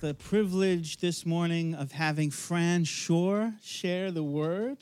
[0.00, 4.76] The privilege this morning of having Fran Shore share the word.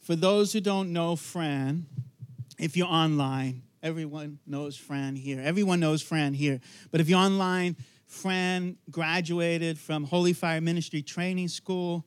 [0.00, 1.86] For those who don't know Fran,
[2.58, 5.40] if you're online, everyone knows Fran here.
[5.42, 6.60] Everyone knows Fran here.
[6.90, 12.04] But if you're online, Fran graduated from Holy Fire Ministry Training School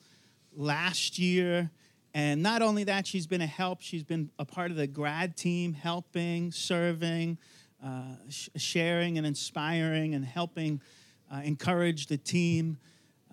[0.56, 1.72] last year.
[2.14, 5.36] And not only that, she's been a help, she's been a part of the grad
[5.36, 7.40] team, helping, serving,
[7.84, 10.82] uh, sh- sharing, and inspiring, and helping
[11.32, 12.78] uh, encourage the team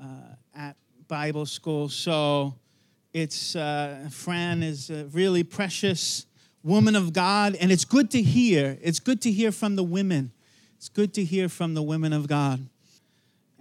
[0.00, 0.06] uh,
[0.54, 0.76] at
[1.08, 1.88] Bible school.
[1.88, 2.54] So
[3.12, 6.26] it's uh, Fran is a really precious
[6.62, 8.78] woman of God, and it's good to hear.
[8.80, 10.32] It's good to hear from the women.
[10.76, 12.66] It's good to hear from the women of God.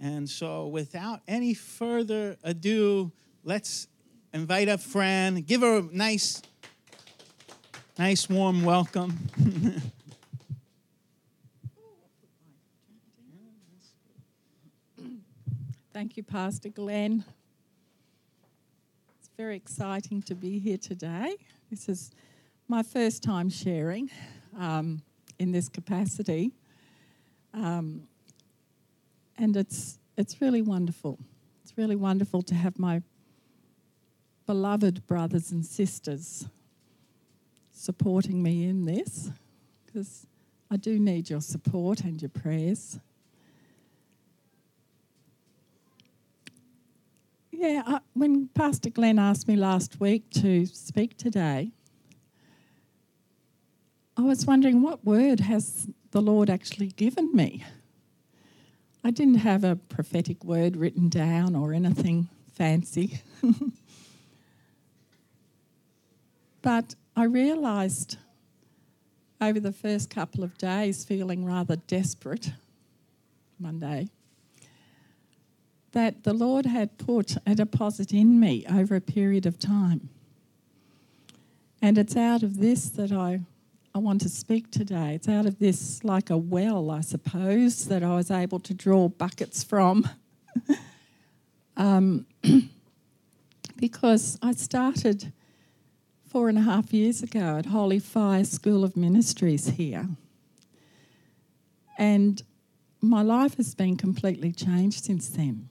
[0.00, 3.12] And so, without any further ado,
[3.44, 3.86] let's
[4.32, 5.42] invite up Fran.
[5.42, 6.42] Give her a nice,
[7.98, 9.18] nice warm welcome.
[15.92, 17.22] Thank you, Pastor Glenn.
[19.18, 21.36] It's very exciting to be here today.
[21.68, 22.10] This is
[22.66, 24.10] my first time sharing
[24.58, 25.02] um,
[25.38, 26.52] in this capacity,
[27.52, 28.08] um,
[29.36, 31.18] and it's it's really wonderful.
[31.62, 33.02] It's really wonderful to have my
[34.46, 36.48] beloved brothers and sisters
[37.70, 39.30] supporting me in this,
[39.84, 40.26] because
[40.70, 42.98] I do need your support and your prayers.
[47.62, 51.70] Yeah, I, when Pastor Glenn asked me last week to speak today,
[54.16, 57.64] I was wondering what word has the Lord actually given me?
[59.04, 63.20] I didn't have a prophetic word written down or anything fancy.
[66.62, 68.16] but I realised
[69.40, 72.50] over the first couple of days, feeling rather desperate,
[73.60, 74.08] Monday,
[75.92, 80.08] that the Lord had put a deposit in me over a period of time.
[81.80, 83.40] And it's out of this that I,
[83.94, 85.14] I want to speak today.
[85.14, 89.08] It's out of this, like a well, I suppose, that I was able to draw
[89.08, 90.08] buckets from.
[91.76, 92.26] um,
[93.76, 95.32] because I started
[96.24, 100.08] four and a half years ago at Holy Fire School of Ministries here.
[101.98, 102.42] And
[103.02, 105.68] my life has been completely changed since then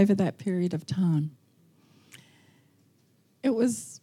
[0.00, 1.36] over that period of time.
[3.42, 4.00] It was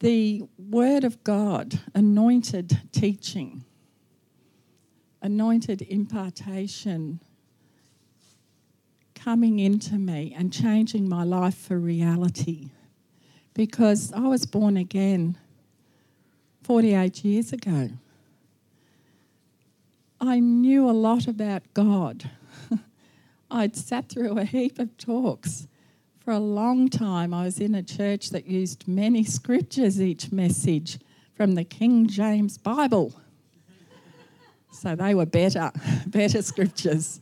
[0.00, 3.64] the Word of God, anointed teaching,
[5.22, 7.20] anointed impartation
[9.14, 12.70] coming into me and changing my life for reality.
[13.54, 15.38] Because I was born again
[16.64, 17.90] 48 years ago.
[20.20, 22.30] I knew a lot about God.
[23.52, 25.68] I'd sat through a heap of talks.
[26.20, 30.98] For a long time, I was in a church that used many scriptures each message
[31.34, 33.12] from the King James Bible.
[34.72, 35.70] So they were better,
[36.06, 37.20] better scriptures.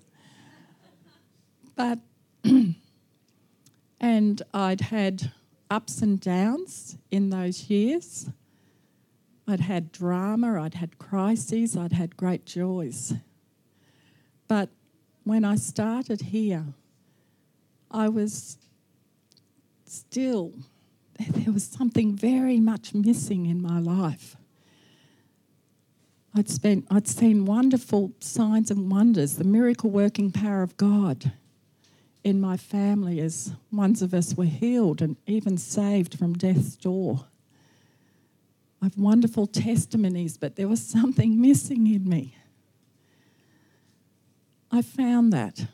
[1.74, 1.98] But,
[4.00, 5.32] and I'd had
[5.68, 8.30] ups and downs in those years.
[9.48, 13.14] I'd had drama, I'd had crises, I'd had great joys.
[14.46, 14.68] But
[15.24, 16.64] when I started here,
[17.90, 18.58] I was
[19.84, 20.52] still,
[21.18, 24.36] there was something very much missing in my life.
[26.34, 31.32] I'd spent, I'd seen wonderful signs and wonders, the miracle working power of God
[32.22, 37.26] in my family as ones of us were healed and even saved from death's door.
[38.82, 42.36] I've wonderful testimonies, but there was something missing in me.
[44.72, 45.66] I found that.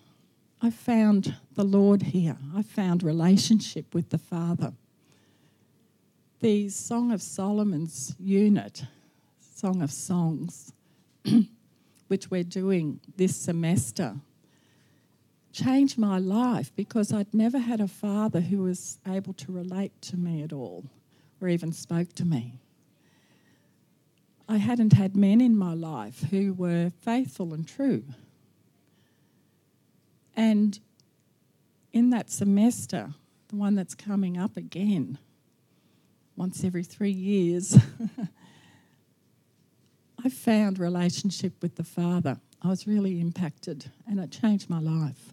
[0.63, 2.39] I found the Lord here.
[2.55, 4.73] I found relationship with the Father.
[6.41, 8.85] The Song of Solomon's unit,
[9.41, 10.73] Song of Songs,
[12.09, 14.17] which we're doing this semester,
[15.53, 20.17] changed my life because I'd never had a father who was able to relate to
[20.17, 20.85] me at all
[21.41, 22.61] or even spoke to me.
[24.49, 28.05] I hadn't had men in my life who were faithful and true.
[30.37, 30.79] And
[31.93, 33.15] in that semester,
[33.49, 35.19] the one that's coming up again,
[36.37, 37.79] once every three years,
[40.25, 42.39] I found relationship with the Father.
[42.63, 45.33] I was really impacted and it changed my life.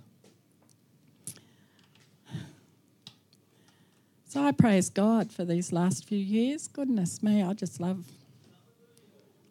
[4.29, 6.67] So I praise God for these last few years.
[6.67, 8.05] Goodness me, I just love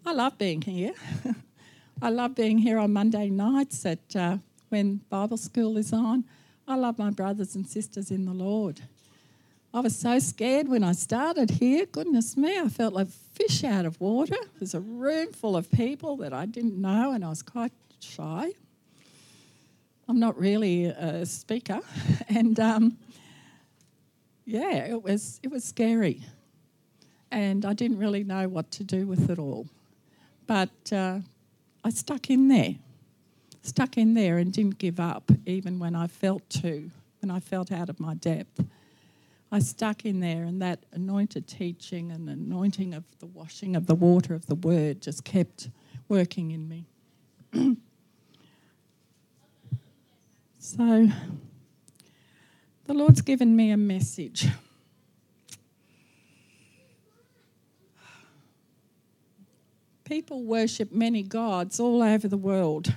[0.04, 0.94] I love being here.
[2.02, 4.38] I love being here on Monday nights at uh,
[4.72, 6.24] when Bible school is on.
[6.66, 8.80] I love my brothers and sisters in the Lord.
[9.74, 11.86] I was so scared when I started here.
[11.86, 14.36] Goodness me, I felt like fish out of water.
[14.58, 18.52] There's a room full of people that I didn't know, and I was quite shy.
[20.08, 21.80] I'm not really a speaker,
[22.28, 22.98] and um,
[24.44, 26.22] yeah, it was it was scary,
[27.30, 29.66] and I didn't really know what to do with it all.
[30.46, 31.20] But uh,
[31.84, 32.74] I stuck in there,
[33.62, 37.72] stuck in there, and didn't give up, even when I felt to, when I felt
[37.72, 38.64] out of my depth.
[39.50, 43.94] I stuck in there, and that anointed teaching and anointing of the washing of the
[43.94, 45.68] water of the word just kept
[46.08, 46.86] working in me.
[50.58, 51.08] so,
[52.84, 54.48] the Lord's given me a message.
[60.04, 62.94] People worship many gods all over the world.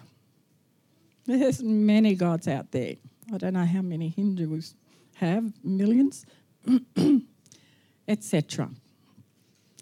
[1.26, 2.96] There's many gods out there.
[3.34, 4.76] I don't know how many Hindus
[5.16, 6.26] have, millions,
[8.08, 8.70] etc.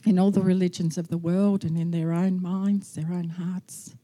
[0.05, 3.95] In all the religions of the world and in their own minds, their own hearts.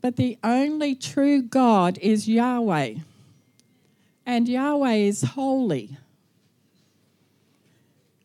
[0.00, 2.94] But the only true God is Yahweh.
[4.24, 5.98] And Yahweh is holy.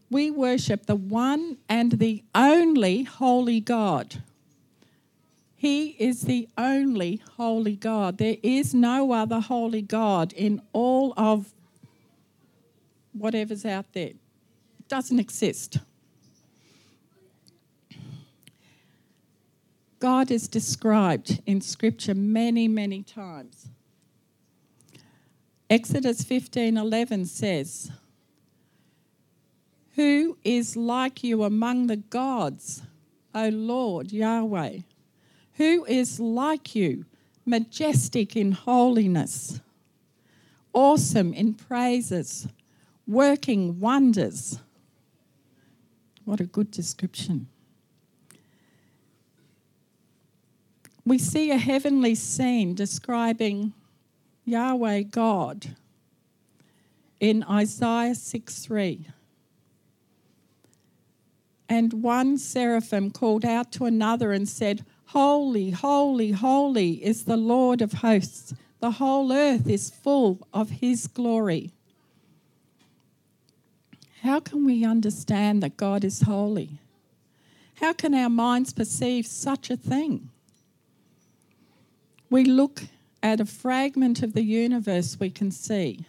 [0.09, 4.21] We worship the one and the only holy God.
[5.65, 8.19] He is the only holy God.
[8.19, 11.55] There is no other holy God in all of
[13.13, 14.09] whatever's out there.
[14.09, 15.79] It doesn't exist.
[19.97, 23.69] God is described in Scripture many, many times.
[25.67, 27.89] Exodus 15:11 says,
[29.95, 32.83] "Who is like you among the gods,
[33.33, 34.81] O Lord Yahweh?
[35.55, 37.05] Who is like you,
[37.45, 39.61] majestic in holiness,
[40.73, 42.47] awesome in praises,
[43.07, 44.59] working wonders?"
[46.25, 47.47] What a good description.
[51.05, 53.73] We see a heavenly scene describing
[54.43, 55.75] Yahweh God
[57.19, 59.07] in Isaiah 6 3.
[61.69, 67.81] And one seraphim called out to another and said, Holy, holy, holy is the Lord
[67.81, 68.53] of hosts.
[68.79, 71.71] The whole earth is full of his glory.
[74.21, 76.79] How can we understand that God is holy?
[77.75, 80.29] How can our minds perceive such a thing?
[82.29, 82.83] We look
[83.21, 86.05] at a fragment of the universe we can see.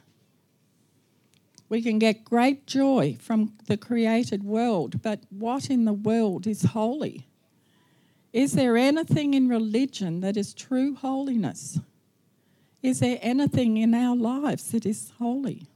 [1.69, 6.63] We can get great joy from the created world, but what in the world is
[6.63, 7.27] holy?
[8.37, 11.81] Is there anything in religion that is true holiness?
[12.83, 15.69] Is there anything in our lives that is holy?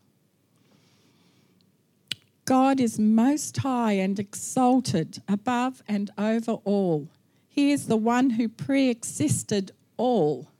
[2.45, 7.09] God is most high and exalted above and over all.
[7.49, 10.51] He is the one who pre existed all,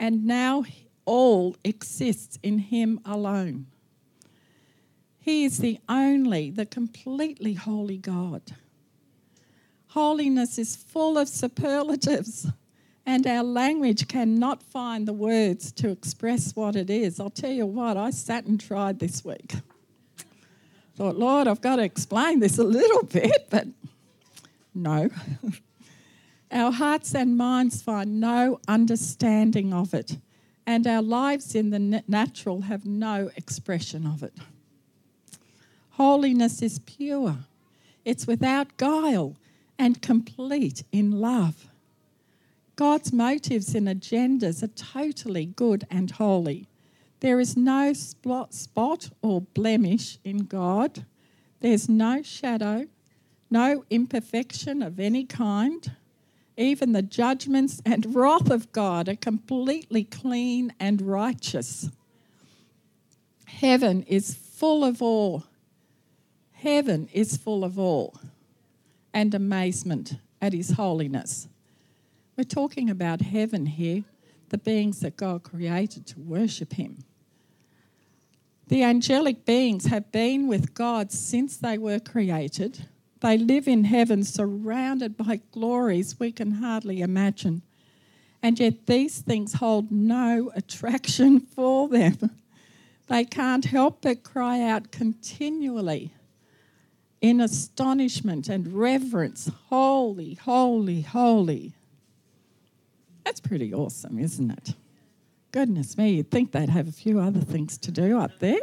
[0.00, 0.64] and now
[1.04, 3.66] all exists in Him alone.
[5.20, 8.54] He is the only, the completely holy God.
[9.92, 12.46] Holiness is full of superlatives,
[13.04, 17.20] and our language cannot find the words to express what it is.
[17.20, 19.52] I'll tell you what, I sat and tried this week.
[20.96, 23.66] Thought, Lord, I've got to explain this a little bit, but
[24.74, 25.10] no.
[26.50, 30.16] Our hearts and minds find no understanding of it,
[30.66, 34.32] and our lives in the natural have no expression of it.
[35.90, 37.36] Holiness is pure,
[38.06, 39.36] it's without guile
[39.78, 41.68] and complete in love.
[42.76, 46.68] God's motives and agendas are totally good and holy.
[47.20, 51.04] There is no spot or blemish in God.
[51.60, 52.86] There's no shadow,
[53.50, 55.92] no imperfection of any kind
[56.56, 61.88] Even the judgments and wrath of God are completely clean and righteous.
[63.46, 65.40] Heaven is full of awe.
[66.52, 68.10] Heaven is full of awe
[69.14, 71.48] and amazement at His holiness.
[72.36, 74.04] We're talking about heaven here,
[74.48, 77.04] the beings that God created to worship Him.
[78.68, 82.86] The angelic beings have been with God since they were created.
[83.20, 87.62] They live in heaven surrounded by glories we can hardly imagine.
[88.42, 92.30] And yet these things hold no attraction for them.
[93.08, 96.12] They can't help but cry out continually
[97.22, 101.72] in astonishment and reverence Holy, holy, holy.
[103.24, 104.74] That's pretty awesome, isn't it?
[105.52, 108.60] Goodness me, you'd think they'd have a few other things to do up there.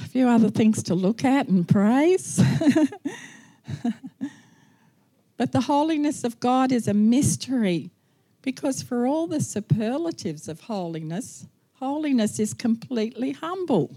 [0.00, 2.40] A few other things to look at and praise.
[5.36, 7.90] but the holiness of God is a mystery
[8.42, 13.90] because, for all the superlatives of holiness, holiness is completely humble.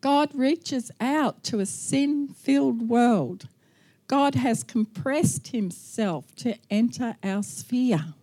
[0.00, 3.48] God reaches out to a sin filled world.
[4.06, 8.14] God has compressed himself to enter our sphere,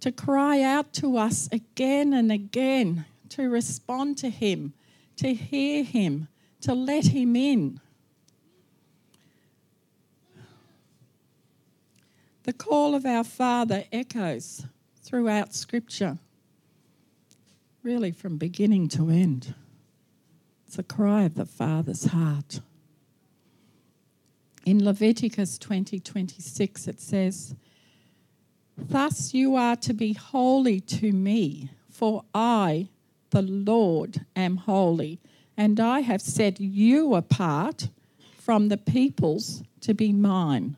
[0.00, 4.72] to cry out to us again and again, to respond to him,
[5.16, 6.28] to hear him,
[6.60, 7.80] to let him in.
[12.44, 14.66] The call of our Father echoes
[15.02, 16.18] throughout Scripture,
[17.82, 19.54] really from beginning to end.
[20.74, 22.58] It's a cry of the Father's heart.
[24.66, 27.54] In Leviticus 20 26, it says,
[28.76, 32.88] Thus you are to be holy to me, for I,
[33.30, 35.20] the Lord, am holy,
[35.56, 37.88] and I have set you apart
[38.36, 40.76] from the peoples to be mine.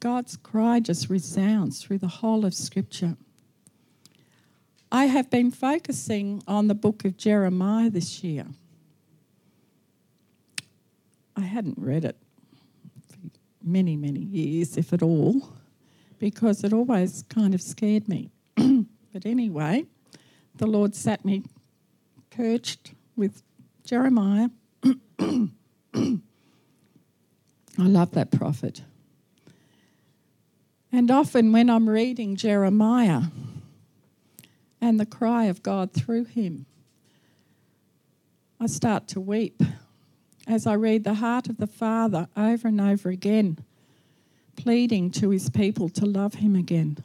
[0.00, 3.18] God's cry just resounds through the whole of Scripture.
[4.92, 8.46] I have been focusing on the book of Jeremiah this year.
[11.36, 12.16] I hadn't read it
[13.08, 13.18] for
[13.62, 15.48] many, many years, if at all,
[16.18, 18.30] because it always kind of scared me.
[18.56, 19.86] but anyway,
[20.56, 21.44] the Lord sat me
[22.30, 23.42] perched with
[23.84, 24.48] Jeremiah.
[24.84, 26.18] I
[27.78, 28.82] love that prophet.
[30.92, 33.22] And often when I'm reading Jeremiah,
[34.80, 36.66] and the cry of God through him.
[38.58, 39.62] I start to weep
[40.46, 43.58] as I read the heart of the Father over and over again,
[44.56, 46.98] pleading to his people to love him again.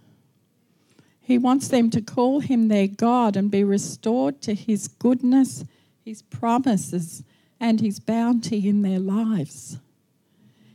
[1.21, 5.63] He wants them to call him their God and be restored to his goodness,
[6.03, 7.23] his promises,
[7.59, 9.79] and his bounty in their lives.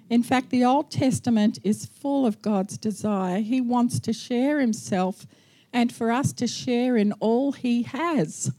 [0.09, 3.41] In fact, the Old Testament is full of God's desire.
[3.41, 5.25] He wants to share himself
[5.73, 8.53] and for us to share in all He has.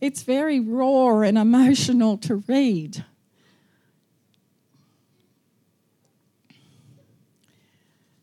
[0.00, 3.04] It's very raw and emotional to read.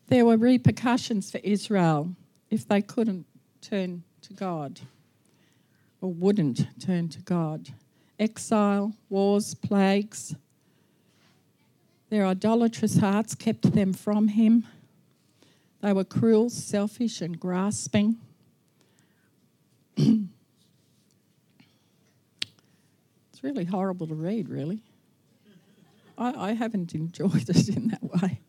[0.08, 2.14] There were repercussions for Israel
[2.50, 3.26] if they couldn't
[3.60, 4.80] turn to God
[6.00, 7.68] or wouldn't turn to God.
[8.18, 10.34] Exile, wars, plagues.
[12.08, 14.66] Their idolatrous hearts kept them from Him.
[15.80, 18.16] They were cruel, selfish, and grasping.
[19.96, 20.28] it's
[23.42, 24.82] really horrible to read, really.
[26.16, 28.40] I, I haven't enjoyed it in that way.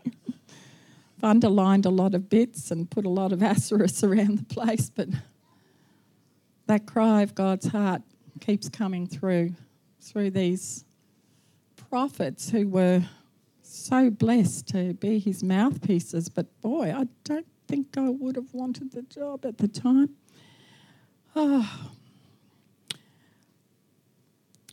[1.18, 4.90] I've underlined a lot of bits and put a lot of asterisks around the place,
[4.90, 5.10] but
[6.66, 8.02] that cry of God's heart
[8.40, 9.54] keeps coming through
[10.02, 10.86] through these
[11.90, 13.04] prophets who were
[13.90, 18.92] so blessed to be his mouthpieces, but boy, I don't think I would have wanted
[18.92, 20.12] the job at the time.
[21.36, 21.90] Oh.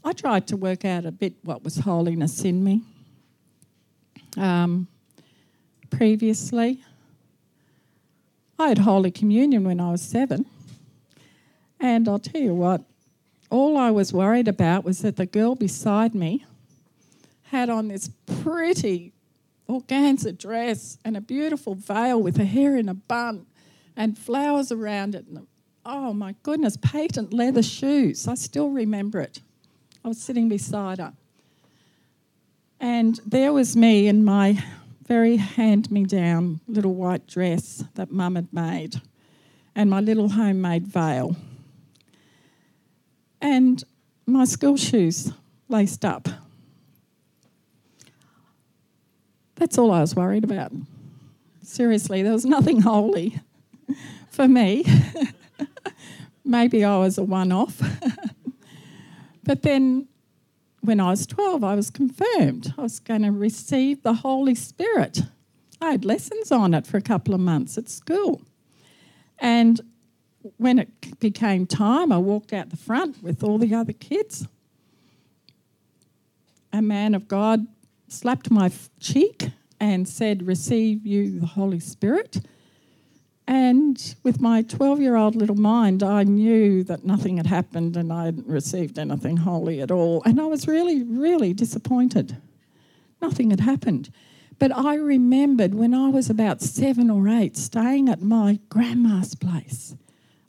[0.04, 2.82] I tried to work out a bit what was holiness in me.
[4.36, 4.86] Um,
[5.88, 6.84] previously,
[8.58, 10.44] I had Holy Communion when I was seven.
[11.80, 12.82] And I'll tell you what,
[13.48, 16.44] all I was worried about was that the girl beside me
[17.50, 18.10] had on this
[18.42, 19.12] pretty
[19.68, 23.46] organza dress and a beautiful veil with her hair in a bun
[23.96, 25.26] and flowers around it.
[25.26, 25.46] And,
[25.84, 28.28] oh my goodness, patent leather shoes.
[28.28, 29.40] I still remember it.
[30.04, 31.14] I was sitting beside her.
[32.78, 34.62] And there was me in my
[35.06, 39.00] very hand me down little white dress that mum had made
[39.74, 41.36] and my little homemade veil.
[43.40, 43.82] And
[44.26, 45.32] my school shoes
[45.68, 46.28] laced up
[49.56, 50.72] That's all I was worried about.
[51.62, 53.40] Seriously, there was nothing holy
[54.30, 54.84] for me.
[56.44, 57.80] Maybe I was a one off.
[59.44, 60.06] but then
[60.82, 62.72] when I was 12, I was confirmed.
[62.78, 65.22] I was going to receive the Holy Spirit.
[65.80, 68.42] I had lessons on it for a couple of months at school.
[69.38, 69.80] And
[70.58, 74.46] when it became time, I walked out the front with all the other kids.
[76.72, 77.66] A man of God
[78.08, 78.70] slapped my
[79.00, 82.40] cheek and said, Receive you the Holy Spirit.
[83.48, 88.12] And with my 12 year old little mind, I knew that nothing had happened and
[88.12, 90.22] I hadn't received anything holy at all.
[90.24, 92.36] And I was really, really disappointed.
[93.22, 94.10] Nothing had happened.
[94.58, 99.94] But I remembered when I was about seven or eight, staying at my grandma's place.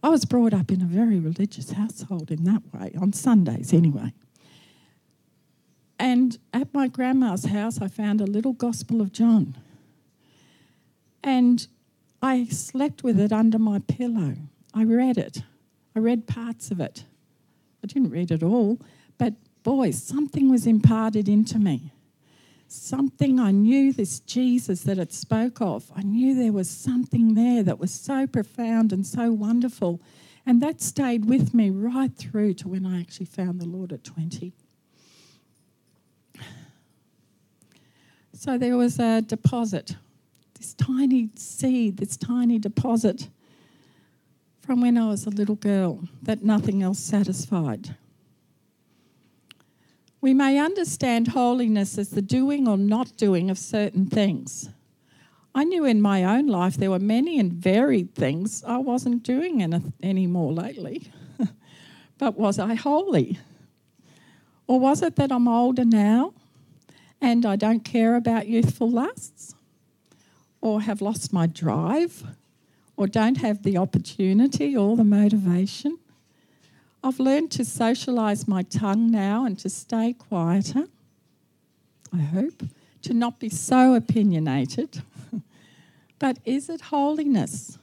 [0.02, 4.14] I was brought up in a very religious household in that way, on Sundays anyway.
[6.00, 9.56] And at my grandma's house, I found a little Gospel of John.
[11.24, 11.68] And
[12.22, 14.36] I slept with it under my pillow.
[14.74, 15.42] I read it.
[15.96, 17.04] I read parts of it.
[17.84, 18.80] I didn't read it all,
[19.18, 21.92] but boy, something was imparted into me.
[22.68, 25.92] Something I knew this Jesus that it spoke of.
[25.96, 30.02] I knew there was something there that was so profound and so wonderful.
[30.46, 34.04] And that stayed with me right through to when I actually found the Lord at
[34.04, 34.54] 20.
[38.48, 39.98] So there was a deposit
[40.58, 43.28] this tiny seed, this tiny deposit
[44.62, 47.98] from when I was a little girl that nothing else satisfied.
[50.22, 54.70] We may understand holiness as the doing or not doing of certain things.
[55.54, 59.62] I knew in my own life there were many and varied things I wasn't doing
[59.62, 61.12] any, anymore lately.
[62.18, 63.40] but was I holy?
[64.68, 66.34] Or was it that I'm older now
[67.22, 69.56] and I don't care about youthful lusts?
[70.62, 72.24] or have lost my drive
[72.96, 75.98] or don't have the opportunity or the motivation.
[77.04, 80.88] I've learned to socialise my tongue now and to stay quieter,
[82.14, 82.64] I hope,
[83.04, 85.04] to not be so opinionated.
[86.20, 87.78] but is it holiness?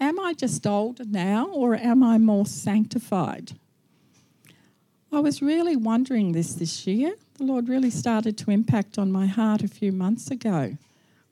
[0.00, 3.52] Am I just older now or am I more sanctified?
[5.16, 7.14] I was really wondering this this year.
[7.38, 10.76] The Lord really started to impact on my heart a few months ago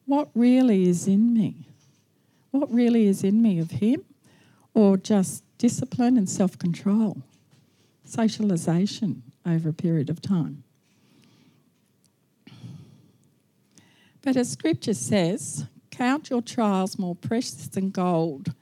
[0.06, 1.66] what really is in me?
[2.50, 4.02] What really is in me of Him?
[4.72, 7.18] Or just discipline and self control,
[8.06, 10.64] socialization over a period of time?
[14.22, 18.54] But as scripture says, count your trials more precious than gold.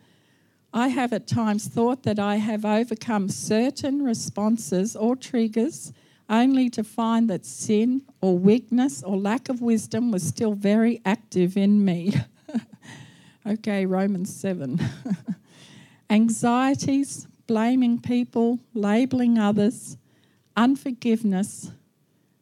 [0.74, 5.92] I have at times thought that I have overcome certain responses or triggers
[6.30, 11.58] only to find that sin or weakness or lack of wisdom was still very active
[11.58, 12.14] in me.
[13.46, 14.80] okay, Romans 7.
[16.10, 19.98] Anxieties, blaming people, labeling others,
[20.56, 21.70] unforgiveness,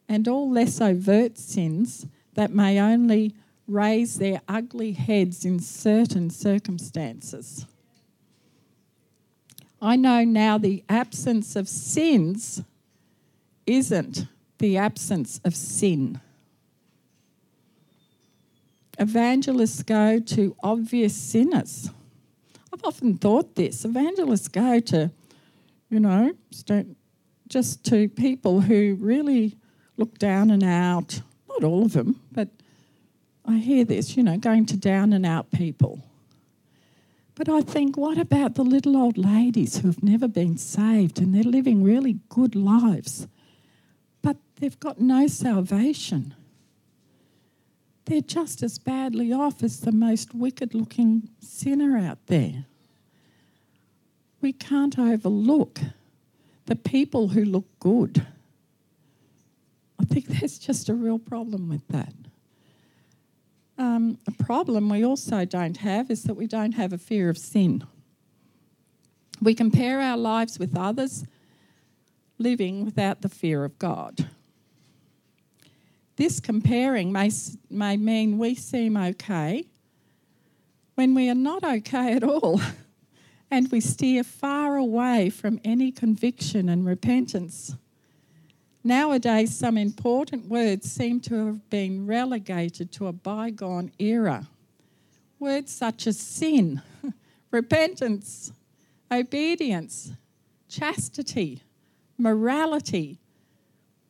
[0.08, 3.34] and all less overt sins that may only
[3.66, 7.66] raise their ugly heads in certain circumstances.
[9.82, 12.62] I know now the absence of sins
[13.66, 14.26] isn't
[14.58, 16.20] the absence of sin.
[18.98, 21.90] Evangelists go to obvious sinners.
[22.72, 23.84] I've often thought this.
[23.86, 25.10] Evangelists go to,
[25.88, 26.34] you know,
[27.48, 29.56] just to people who really
[29.96, 31.22] look down and out.
[31.48, 32.48] Not all of them, but
[33.46, 36.02] I hear this, you know, going to down and out people.
[37.40, 41.42] But I think, what about the little old ladies who've never been saved and they're
[41.42, 43.26] living really good lives?
[44.20, 46.34] But they've got no salvation.
[48.04, 52.66] They're just as badly off as the most wicked looking sinner out there.
[54.42, 55.80] We can't overlook
[56.66, 58.26] the people who look good.
[59.98, 62.12] I think there's just a real problem with that.
[63.80, 67.38] Um, a problem we also don't have is that we don't have a fear of
[67.38, 67.82] sin.
[69.40, 71.24] We compare our lives with others
[72.36, 74.28] living without the fear of God.
[76.16, 77.30] This comparing may,
[77.70, 79.64] may mean we seem okay
[80.94, 82.60] when we are not okay at all,
[83.50, 87.76] and we steer far away from any conviction and repentance.
[88.82, 94.48] Nowadays, some important words seem to have been relegated to a bygone era.
[95.38, 96.80] Words such as sin,
[97.50, 98.52] repentance,
[99.10, 100.12] obedience,
[100.68, 101.62] chastity,
[102.18, 103.18] morality.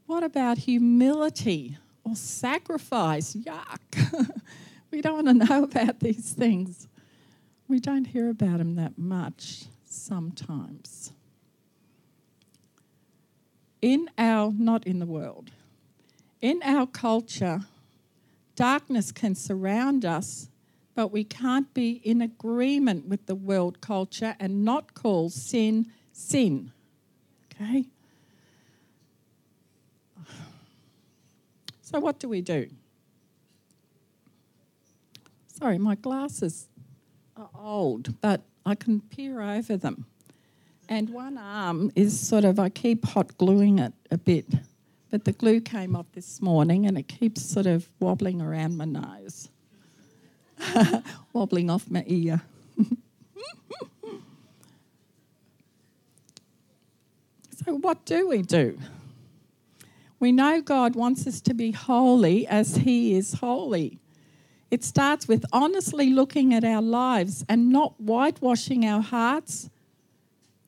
[0.06, 1.76] What about humility?
[2.04, 3.34] or sacrifice.
[3.34, 4.30] Yuck.
[4.90, 6.88] we don't want to know about these things.
[7.68, 11.12] We don't hear about them that much sometimes.
[13.82, 15.50] In our, not in the world,
[16.40, 17.60] in our culture,
[18.56, 20.48] darkness can surround us,
[20.94, 26.72] but we can't be in agreement with the world culture and not call sin sin.
[27.54, 27.86] Okay?
[31.80, 32.68] So, what do we do?
[35.46, 36.68] Sorry, my glasses
[37.36, 40.06] are old, but I can peer over them.
[40.90, 44.46] And one arm is sort of, I keep hot gluing it a bit,
[45.08, 48.86] but the glue came off this morning and it keeps sort of wobbling around my
[48.86, 49.50] nose,
[51.32, 52.42] wobbling off my ear.
[57.64, 58.76] so, what do we do?
[60.18, 64.00] We know God wants us to be holy as He is holy.
[64.72, 69.70] It starts with honestly looking at our lives and not whitewashing our hearts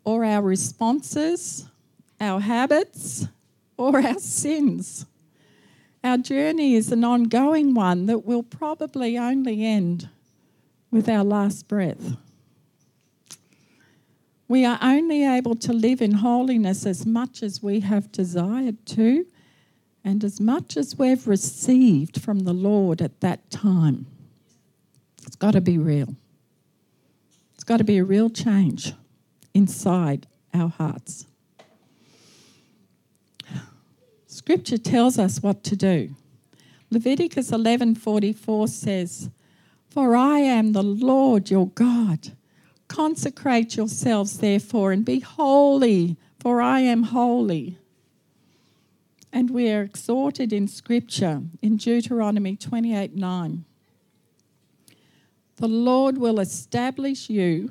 [0.04, 1.66] or our responses,
[2.20, 3.26] our habits,
[3.76, 5.06] or our sins.
[6.04, 10.08] Our journey is an ongoing one that will probably only end
[10.90, 12.16] with our last breath.
[14.48, 19.24] We are only able to live in holiness as much as we have desired to
[20.04, 24.06] and as much as we've received from the Lord at that time.
[25.24, 26.16] It's got to be real.
[27.54, 28.92] It's got to be a real change
[29.54, 31.26] inside our hearts.
[34.26, 36.14] Scripture tells us what to do.
[36.90, 39.30] Leviticus 11:44 says,
[39.88, 42.32] "For I am the Lord your God.
[42.88, 47.78] Consecrate yourselves therefore and be holy, for I am holy."
[49.32, 53.64] And we are exhorted in Scripture in Deuteronomy 28 9.
[55.56, 57.70] The Lord will establish you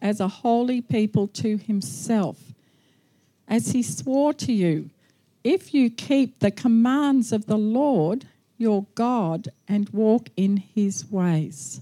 [0.00, 2.52] as a holy people to himself,
[3.46, 4.90] as he swore to you,
[5.44, 8.26] if you keep the commands of the Lord
[8.58, 11.80] your God and walk in his ways.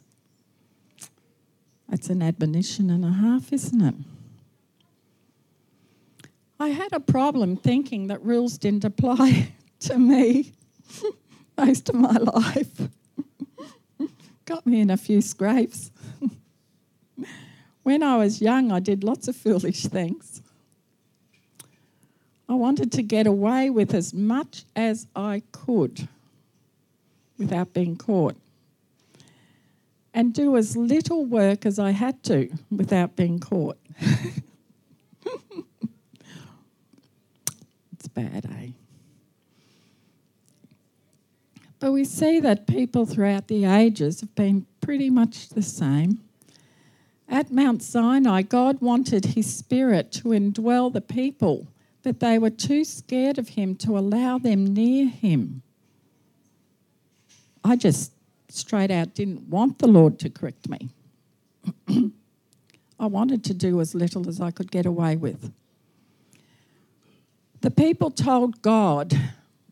[1.89, 3.95] That's an admonition and a half, isn't it?
[6.61, 10.53] I had a problem thinking that rules didn't apply to me
[11.59, 12.89] most of my life.
[14.45, 15.91] Got me in a few scrapes.
[17.87, 20.43] When I was young, I did lots of foolish things.
[22.49, 26.09] I wanted to get away with as much as I could
[27.39, 28.35] without being caught
[30.13, 33.79] and do as little work as I had to without being caught.
[37.93, 38.71] it's bad, eh?
[41.79, 46.26] But we see that people throughout the ages have been pretty much the same.
[47.29, 51.67] At Mount Sinai, God wanted His Spirit to indwell the people,
[52.03, 55.63] but they were too scared of Him to allow them near Him.
[57.65, 58.13] I just
[58.49, 60.91] straight out didn't want the Lord to correct me.
[62.99, 65.53] I wanted to do as little as I could get away with.
[67.61, 69.19] The people told God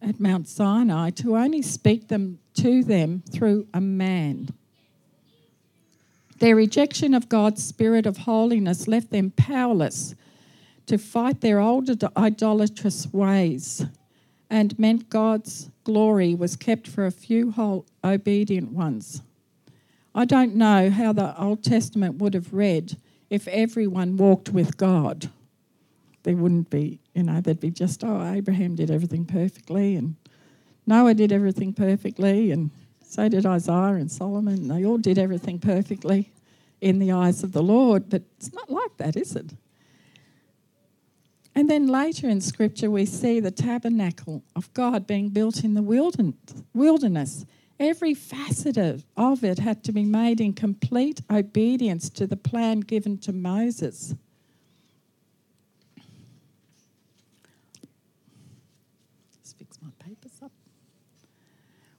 [0.03, 4.49] at Mount Sinai to only speak them to them through a man.
[6.39, 10.15] Their rejection of God's spirit of holiness left them powerless
[10.87, 13.87] to fight their old idolatrous ways
[14.51, 19.23] and meant God's glory was kept for a few whole obedient ones.
[20.15, 22.97] I don't know how the Old Testament would have read
[23.31, 25.31] if everyone walked with God.
[26.23, 30.15] There wouldn't be, you know, there'd be just, oh, Abraham did everything perfectly, and
[30.87, 32.71] Noah did everything perfectly, and
[33.15, 34.67] so did Isaiah and Solomon.
[34.67, 36.33] They all did everything perfectly
[36.81, 39.55] in the eyes of the Lord, but it's not like that, is it?
[41.55, 45.83] And then later in Scripture, we see the tabernacle of God being built in the
[46.75, 47.47] wilderness.
[47.79, 48.77] Every facet
[49.17, 54.17] of it had to be made in complete obedience to the plan given to Moses.
[59.37, 60.51] Let's fix my papers up.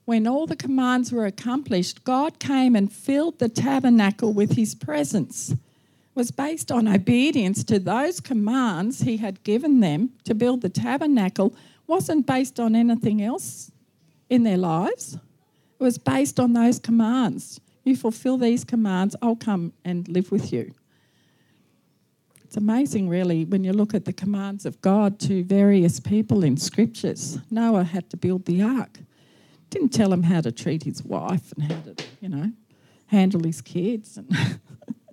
[0.05, 5.55] When all the commands were accomplished, God came and filled the tabernacle with his presence
[6.15, 11.53] was based on obedience to those commands he had given them to build the tabernacle,
[11.85, 13.69] wasn't based on anything else
[14.29, 15.15] in their lives.
[15.15, 17.59] It was based on those commands.
[17.83, 20.73] You fulfill these commands, I'll come and live with you.
[22.45, 26.55] It's amazing, really, when you look at the commands of God to various people in
[26.55, 27.37] scriptures.
[27.51, 28.99] Noah had to build the ark.
[29.75, 32.53] Didn't tell him how to treat his wife and how to, you know,
[33.07, 34.57] handle his kids and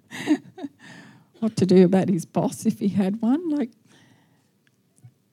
[1.40, 3.50] what to do about his boss if he had one.
[3.50, 3.70] Like,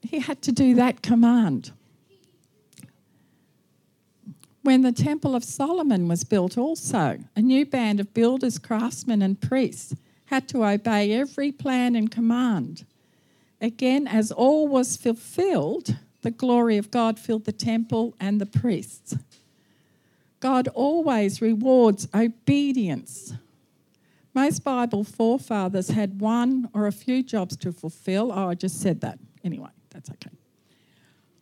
[0.02, 1.70] he had to do that command.
[4.62, 9.40] When the Temple of Solomon was built, also, a new band of builders, craftsmen, and
[9.40, 12.84] priests had to obey every plan and command.
[13.60, 19.16] Again, as all was fulfilled, the glory of God filled the temple and the priests.
[20.40, 23.34] God always rewards obedience.
[24.32, 28.32] Most Bible forefathers had one or a few jobs to fulfill.
[28.32, 29.18] Oh, I just said that.
[29.44, 30.30] Anyway, that's okay.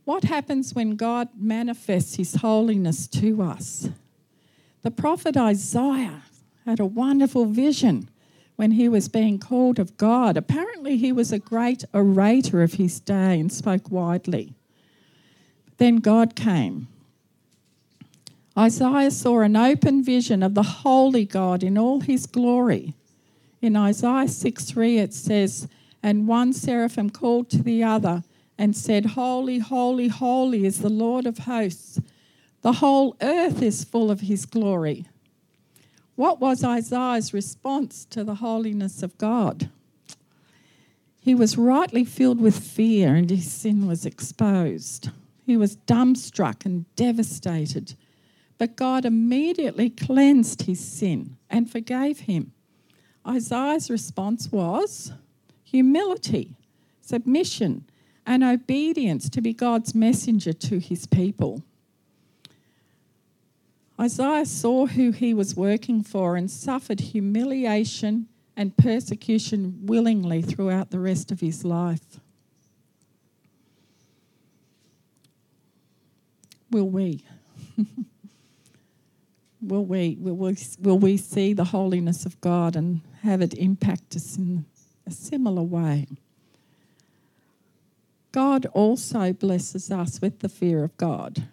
[0.04, 3.88] What happens when God manifests his holiness to us?
[4.82, 6.22] The prophet Isaiah
[6.64, 8.08] had a wonderful vision
[8.56, 10.36] when he was being called of God.
[10.36, 14.54] Apparently, he was a great orator of his day and spoke widely.
[15.78, 16.88] Then God came.
[18.56, 22.94] Isaiah saw an open vision of the holy God in all his glory.
[23.62, 25.68] In Isaiah 6 3, it says,
[26.02, 28.24] And one seraphim called to the other
[28.58, 32.00] and said, Holy, holy, holy is the Lord of hosts.
[32.62, 35.06] The whole earth is full of his glory.
[36.16, 39.70] What was Isaiah's response to the holiness of God?
[41.20, 45.10] He was rightly filled with fear and his sin was exposed.
[45.48, 47.94] He was dumbstruck and devastated.
[48.58, 52.52] But God immediately cleansed his sin and forgave him.
[53.26, 55.10] Isaiah's response was
[55.64, 56.58] humility,
[57.00, 57.86] submission,
[58.26, 61.62] and obedience to be God's messenger to his people.
[63.98, 71.00] Isaiah saw who he was working for and suffered humiliation and persecution willingly throughout the
[71.00, 72.20] rest of his life.
[76.70, 77.24] Will we?
[79.62, 80.16] will we?
[80.20, 84.66] Will we, will we see the holiness of God and have it impact us in
[85.06, 86.06] a similar way?
[88.32, 91.48] God also blesses us with the fear of God.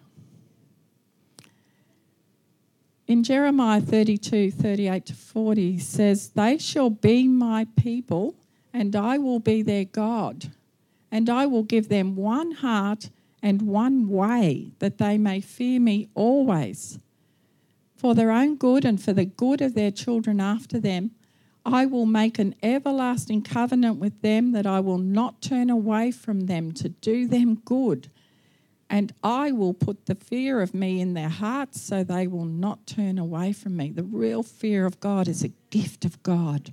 [3.06, 8.34] In Jeremiah 32 38 to 40 says, They shall be my people,
[8.72, 10.50] and I will be their God,
[11.10, 13.10] and I will give them one heart
[13.46, 16.98] and one way, that they may fear me always.
[17.94, 21.12] For their own good and for the good of their children after them,
[21.64, 26.46] I will make an everlasting covenant with them that I will not turn away from
[26.46, 28.10] them to do them good
[28.88, 32.86] and I will put the fear of me in their hearts so they will not
[32.86, 33.90] turn away from me.
[33.90, 36.72] The real fear of God is a gift of God,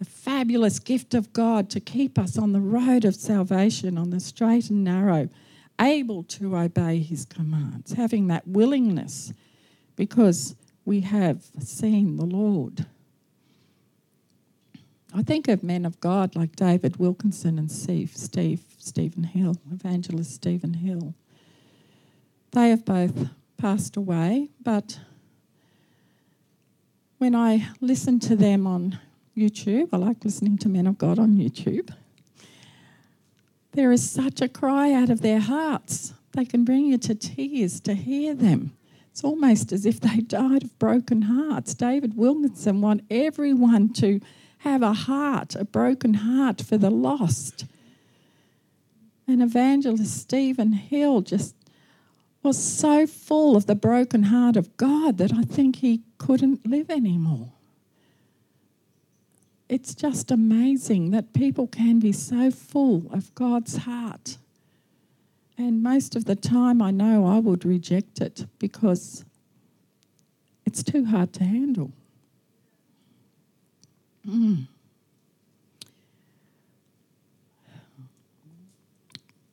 [0.00, 4.20] a fabulous gift of God to keep us on the road of salvation, on the
[4.20, 5.28] straight and narrow,
[5.80, 9.32] able to obey his commands, having that willingness
[9.96, 12.86] because we have seen the Lord.
[15.12, 20.32] I think of men of God like David Wilkerson and Steve, Steve Stephen Hill, evangelist
[20.32, 21.14] Stephen Hill.
[22.52, 25.00] They have both passed away, but
[27.18, 28.98] when I listen to them on
[29.36, 31.92] YouTube, I like listening to men of God on YouTube,
[33.72, 36.12] there is such a cry out of their hearts.
[36.32, 38.72] They can bring you to tears to hear them.
[39.10, 41.74] It's almost as if they died of broken hearts.
[41.74, 44.20] David Wilkerson want everyone to
[44.58, 47.64] have a heart, a broken heart for the lost.
[49.26, 51.54] And evangelist Stephen Hill just
[52.42, 56.90] was so full of the broken heart of God that I think he couldn't live
[56.90, 57.52] anymore.
[59.70, 64.36] It's just amazing that people can be so full of God's heart.
[65.56, 69.24] And most of the time, I know I would reject it because
[70.66, 71.92] it's too hard to handle.
[74.28, 74.66] Mm.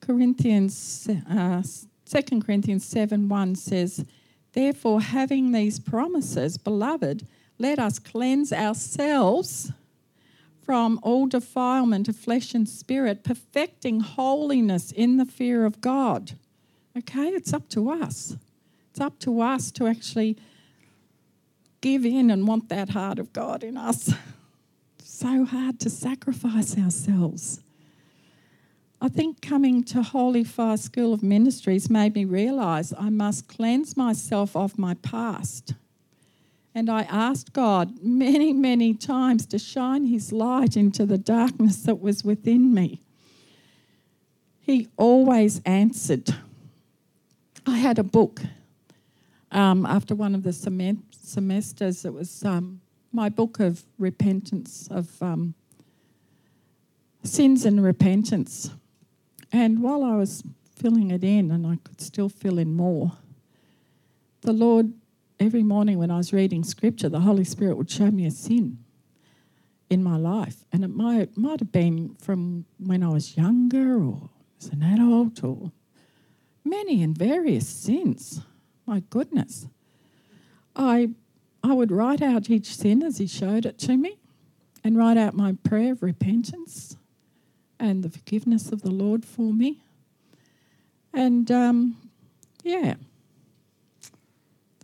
[0.01, 1.61] Corinthians uh,
[2.09, 4.03] 2 Corinthians 7 1 says,
[4.53, 7.27] Therefore, having these promises, beloved,
[7.59, 9.71] let us cleanse ourselves
[10.67, 16.33] from all defilement of flesh and spirit, perfecting holiness in the fear of God.
[16.97, 18.35] Okay, it's up to us.
[18.91, 20.35] It's up to us to actually
[21.79, 24.11] give in and want that heart of God in us.
[25.01, 27.61] so hard to sacrifice ourselves.
[28.99, 33.95] I think coming to Holy Fire School of Ministries made me realise I must cleanse
[33.95, 35.75] myself of my past
[36.77, 41.99] And I asked God many, many times to shine His light into the darkness that
[41.99, 43.01] was within me.
[44.59, 46.35] He always answered.
[47.65, 48.41] I had a book
[49.51, 52.05] um, after one of the sem- semesters.
[52.05, 52.79] It was um,
[53.11, 55.55] my book of repentance, of um,
[57.23, 58.69] sins and repentance.
[59.51, 60.43] And while I was
[60.75, 63.13] filling it in, and I could still fill in more,
[64.41, 64.93] the Lord,
[65.39, 68.79] every morning when I was reading scripture, the Holy Spirit would show me a sin
[69.89, 70.65] in my life.
[70.71, 75.43] And it might, might have been from when I was younger or as an adult
[75.43, 75.71] or
[76.63, 78.41] many and various sins.
[78.85, 79.67] My goodness.
[80.75, 81.09] I,
[81.63, 84.17] I would write out each sin as He showed it to me
[84.83, 86.97] and write out my prayer of repentance
[87.79, 89.83] and the forgiveness of the Lord for me.
[91.13, 91.97] And um,
[92.63, 92.95] yeah,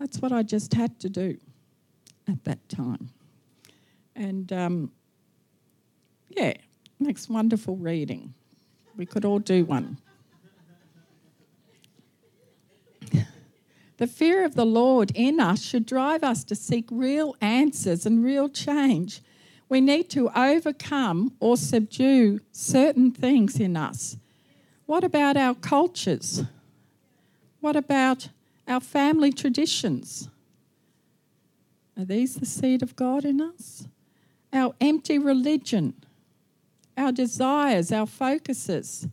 [0.03, 1.37] that's what I just had to do
[2.27, 3.09] at that time.
[4.17, 4.91] And um,
[6.27, 6.55] yeah,
[6.99, 8.33] makes wonderful reading.
[8.97, 9.97] We could all do one.
[13.95, 18.25] The fear of the Lord in us should drive us to seek real answers and
[18.25, 19.21] real change.
[19.69, 24.17] We need to overcome or subdue certain things in us.
[24.85, 26.43] What about our cultures?
[27.61, 28.27] What about
[28.67, 30.29] our family traditions?
[31.97, 33.87] Are these the seed of God in us?
[34.51, 35.93] Our empty religion,
[36.97, 39.07] our desires, our focuses,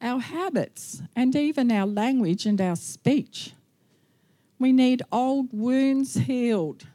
[0.00, 3.52] our habits, and even our language and our speech.
[4.58, 6.86] We need old wounds healed.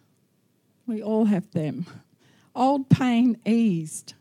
[0.85, 1.85] We all have them.
[2.55, 4.13] Old pain eased.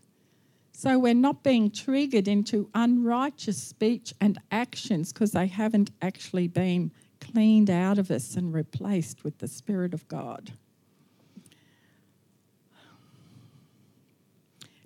[0.73, 6.91] So we're not being triggered into unrighteous speech and actions because they haven't actually been
[7.23, 10.53] cleaned out of us and replaced with the Spirit of God.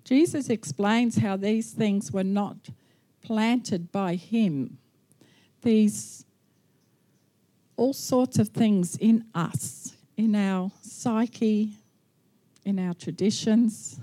[0.05, 2.69] Jesus explains how these things were not
[3.23, 4.79] planted by him.
[5.63, 6.25] These
[7.77, 11.73] all sorts of things in us, in our psyche,
[12.65, 14.01] in our traditions,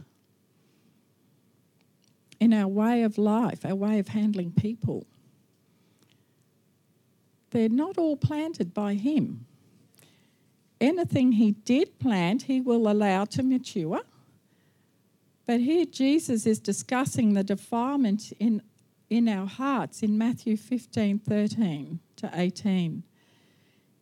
[2.39, 5.07] in our way of life, our way of handling people.
[7.53, 9.45] They're not all planted by Him.
[10.81, 14.01] Anything He did plant, He will allow to mature.
[15.45, 18.63] But here Jesus is discussing the defilement in,
[19.07, 23.03] in our hearts in Matthew 15 13 to 18.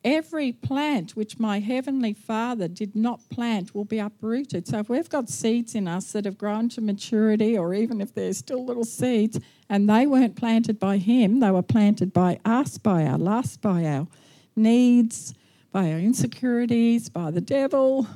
[0.03, 4.67] Every plant which my heavenly Father did not plant will be uprooted.
[4.67, 8.13] So, if we've got seeds in us that have grown to maturity, or even if
[8.13, 12.79] they're still little seeds and they weren't planted by Him, they were planted by us,
[12.79, 14.07] by our lust, by our
[14.55, 15.35] needs,
[15.71, 18.07] by our insecurities, by the devil,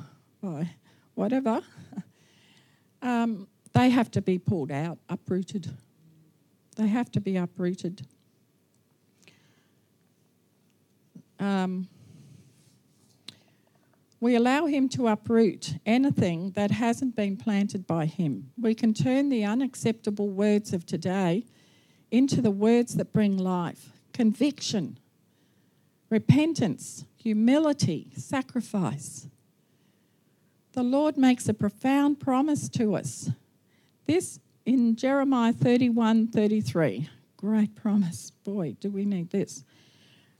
[0.42, 0.70] by
[1.14, 1.62] whatever,
[3.02, 5.70] um, they have to be pulled out, uprooted.
[6.76, 8.06] They have to be uprooted.
[11.38, 11.88] Um,
[14.20, 18.50] we allow Him to uproot anything that hasn't been planted by Him.
[18.58, 21.44] We can turn the unacceptable words of today
[22.10, 24.98] into the words that bring life conviction,
[26.08, 29.28] repentance, humility, sacrifice.
[30.72, 33.30] The Lord makes a profound promise to us.
[34.06, 37.08] This in Jeremiah 31 33.
[37.36, 38.30] Great promise.
[38.44, 39.64] Boy, do we need this.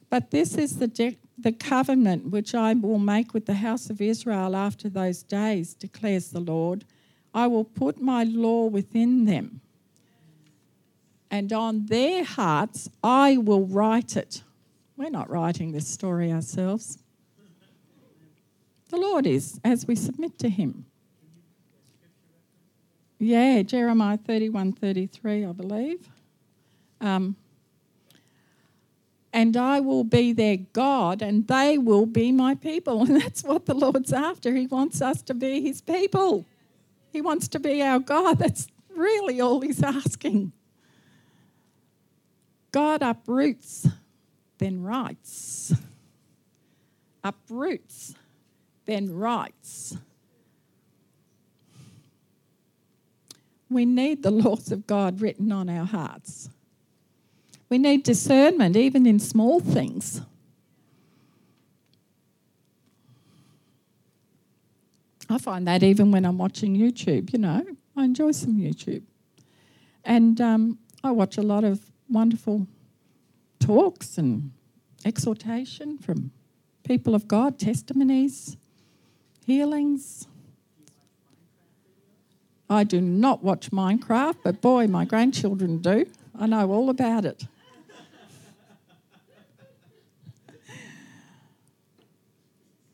[0.08, 4.00] But this is the, de- the covenant which I will make with the house of
[4.00, 6.84] Israel after those days, declares the Lord.
[7.34, 9.60] I will put my law within them,
[11.30, 14.42] and on their hearts I will write it.
[14.96, 16.98] We're not writing this story ourselves.
[18.88, 20.86] The Lord is, as we submit to Him.
[23.18, 26.08] Yeah, Jeremiah 31 33, I believe.
[27.00, 27.36] Um,
[29.36, 33.02] and I will be their God, and they will be my people.
[33.06, 34.54] And that's what the Lord's after.
[34.54, 36.46] He wants us to be His people,
[37.12, 38.38] He wants to be our God.
[38.38, 38.66] That's
[38.96, 40.52] really all He's asking.
[42.72, 43.86] God uproots,
[44.56, 45.74] then writes.
[47.22, 48.14] Uproots,
[48.86, 49.98] then writes.
[53.68, 56.48] We need the laws of God written on our hearts.
[57.68, 60.20] We need discernment even in small things.
[65.28, 67.64] I find that even when I'm watching YouTube, you know,
[67.96, 69.02] I enjoy some YouTube.
[70.04, 72.68] And um, I watch a lot of wonderful
[73.58, 74.52] talks and
[75.04, 76.30] exhortation from
[76.84, 78.56] people of God, testimonies,
[79.44, 80.28] healings.
[82.70, 86.06] I do not watch Minecraft, but boy, my grandchildren do.
[86.38, 87.46] I know all about it.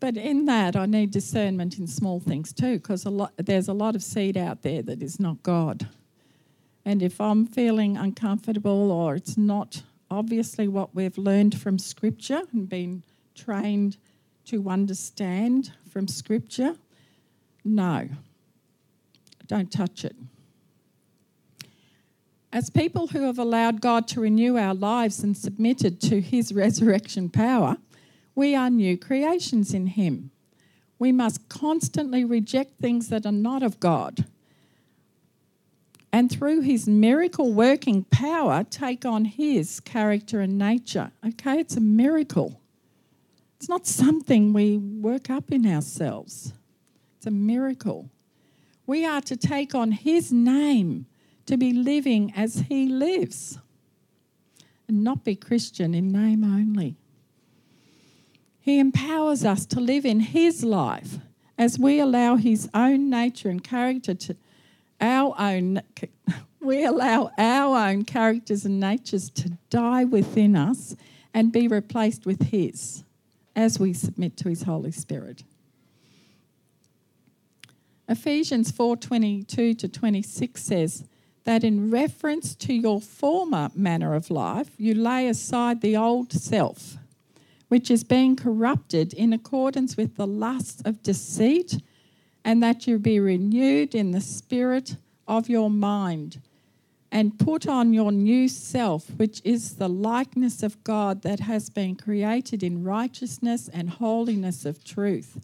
[0.02, 4.02] But in that, I need discernment in small things too, because there's a lot of
[4.02, 5.86] seed out there that is not God.
[6.84, 12.68] And if I'm feeling uncomfortable or it's not obviously what we've learned from Scripture and
[12.68, 13.04] been
[13.36, 13.96] trained
[14.46, 16.74] to understand from Scripture,
[17.64, 18.08] no,
[19.46, 20.16] don't touch it.
[22.52, 27.28] As people who have allowed God to renew our lives and submitted to His resurrection
[27.28, 27.76] power,
[28.34, 30.30] we are new creations in Him.
[30.98, 34.24] We must constantly reject things that are not of God.
[36.12, 41.10] And through His miracle working power, take on His character and nature.
[41.26, 42.60] Okay, it's a miracle.
[43.56, 46.52] It's not something we work up in ourselves,
[47.16, 48.08] it's a miracle.
[48.86, 51.06] We are to take on His name
[51.46, 53.58] to be living as He lives
[54.88, 56.96] and not be Christian in name only.
[58.62, 61.18] He empowers us to live in His life
[61.58, 64.36] as we allow His own nature and character to
[65.00, 65.82] our own
[66.60, 70.94] we allow our own characters and natures to die within us
[71.34, 73.04] and be replaced with his
[73.54, 75.42] as we submit to his holy spirit.
[78.08, 81.04] Ephesians 4.22 to 26 says
[81.44, 86.96] that in reference to your former manner of life you lay aside the old self
[87.72, 91.80] which is being corrupted in accordance with the lusts of deceit,
[92.44, 94.94] and that you be renewed in the spirit
[95.26, 96.38] of your mind,
[97.10, 101.96] and put on your new self, which is the likeness of God that has been
[101.96, 105.42] created in righteousness and holiness of truth.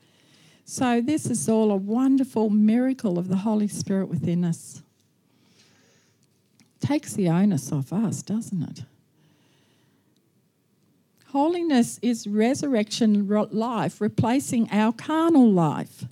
[0.67, 4.83] So, this is all a wonderful miracle of the Holy Spirit within us.
[6.79, 8.83] Takes the onus off us, doesn't it?
[11.33, 16.07] Holiness is resurrection life, replacing our carnal life.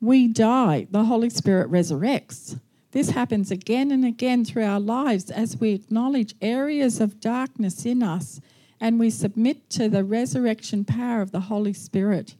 [0.00, 2.58] We die, the Holy Spirit resurrects.
[2.92, 8.02] This happens again and again through our lives as we acknowledge areas of darkness in
[8.02, 8.40] us
[8.80, 12.34] and we submit to the resurrection power of the Holy Spirit.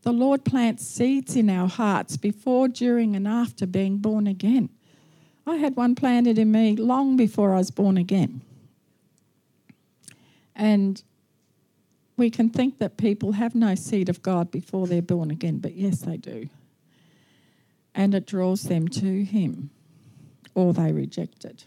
[0.00, 4.70] The Lord plants seeds in our hearts before, during, and after being born again.
[5.46, 8.40] I had one planted in me long before I was born again.
[10.56, 11.02] And
[12.16, 15.74] we can think that people have no seed of God before they're born again, but
[15.74, 16.48] yes, they do.
[17.94, 19.70] And it draws them to Him,
[20.54, 21.64] or they reject it.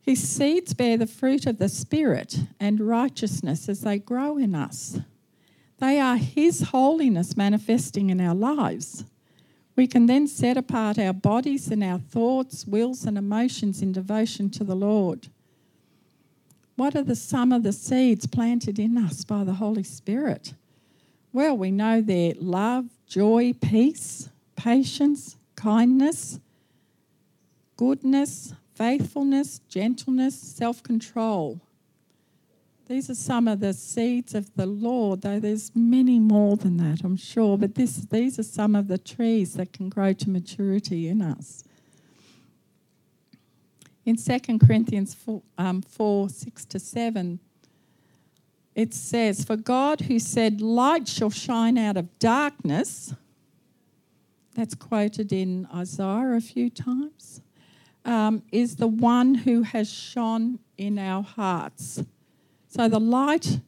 [0.00, 4.98] His seeds bear the fruit of the Spirit and righteousness as they grow in us.
[5.78, 9.04] They are His holiness manifesting in our lives.
[9.76, 14.50] We can then set apart our bodies and our thoughts, wills, and emotions in devotion
[14.50, 15.28] to the Lord.
[16.76, 20.54] What are the some of the seeds planted in us by the Holy Spirit?
[21.32, 26.40] Well, we know they're love, joy, peace, patience, kindness,
[27.76, 31.60] goodness, faithfulness, gentleness, self control.
[32.86, 37.02] These are some of the seeds of the Lord, though there's many more than that,
[37.02, 37.56] I'm sure.
[37.56, 41.64] But this, these are some of the trees that can grow to maturity in us.
[44.06, 47.38] In 2 Corinthians 4, um, 4 6 to 7,
[48.74, 53.14] it says, For God who said, Light shall shine out of darkness,
[54.54, 57.40] that's quoted in Isaiah a few times,
[58.04, 62.02] um, is the one who has shone in our hearts.
[62.68, 63.60] So the light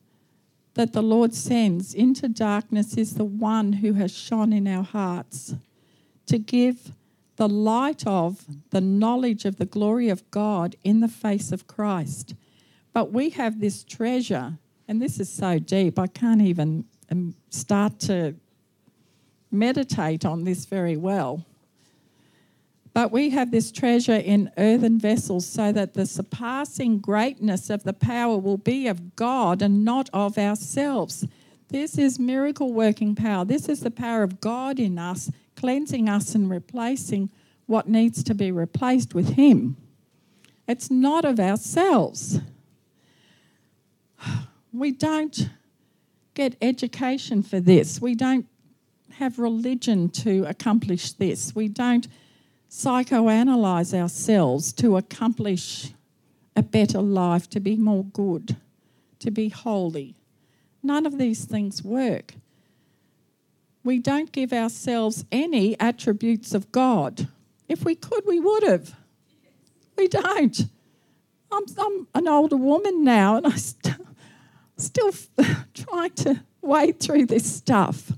[0.75, 5.55] that the Lord sends into darkness is the one who has shone in our hearts
[6.27, 6.93] to give
[7.37, 12.35] the light of the knowledge of the glory of God in the face of Christ.
[12.93, 14.59] But we have this treasure,
[14.89, 18.35] and this is so deep, I can't even um, start to
[19.51, 21.45] meditate on this very well.
[22.95, 27.93] But we have this treasure in earthen vessels so that the surpassing greatness of the
[27.93, 31.27] power will be of God and not of ourselves.
[31.69, 33.45] This is miracle working power.
[33.45, 35.31] This is the power of God in us
[35.67, 37.29] cleansing us and replacing
[37.67, 39.77] what needs to be replaced with Him.
[40.69, 42.39] It's not of ourselves.
[44.73, 45.49] We don't
[46.35, 48.01] get education for this.
[48.01, 48.47] We don't
[49.13, 51.55] have religion to accomplish this.
[51.55, 52.07] We don't
[52.71, 55.95] psychoanalyze ourselves to accomplish
[56.55, 58.57] a better life, to be more good,
[59.21, 60.15] to be holy.
[60.83, 62.35] None of these things work.
[63.87, 67.29] We don't give ourselves any attributes of God.
[67.69, 68.95] If we could, we would have.
[69.97, 70.61] We don't.
[71.53, 73.97] I'm, I'm an older woman now and I st-
[74.77, 75.13] still
[75.75, 78.13] trying to wade through this stuff.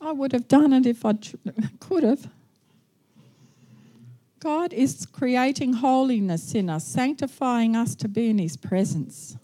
[0.00, 1.36] I would have done it if I tr-
[1.80, 2.30] could have.
[4.38, 9.36] God is creating holiness in us, sanctifying us to be in His presence.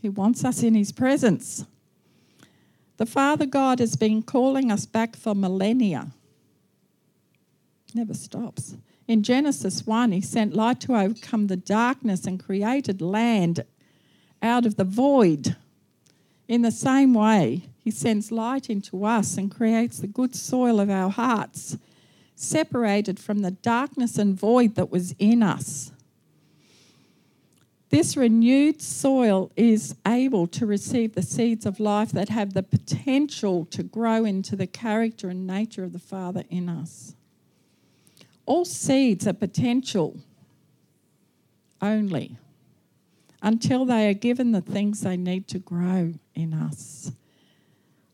[0.00, 1.66] He wants us in His presence.
[2.96, 6.08] The Father God has been calling us back for millennia.
[7.94, 8.76] Never stops.
[9.06, 13.64] In Genesis 1, He sent light to overcome the darkness and created land
[14.42, 15.56] out of the void.
[16.48, 20.90] In the same way, He sends light into us and creates the good soil of
[20.90, 21.76] our hearts,
[22.34, 25.92] separated from the darkness and void that was in us.
[27.88, 33.64] This renewed soil is able to receive the seeds of life that have the potential
[33.66, 37.14] to grow into the character and nature of the Father in us.
[38.44, 40.16] All seeds are potential
[41.80, 42.36] only
[43.42, 47.12] until they are given the things they need to grow in us.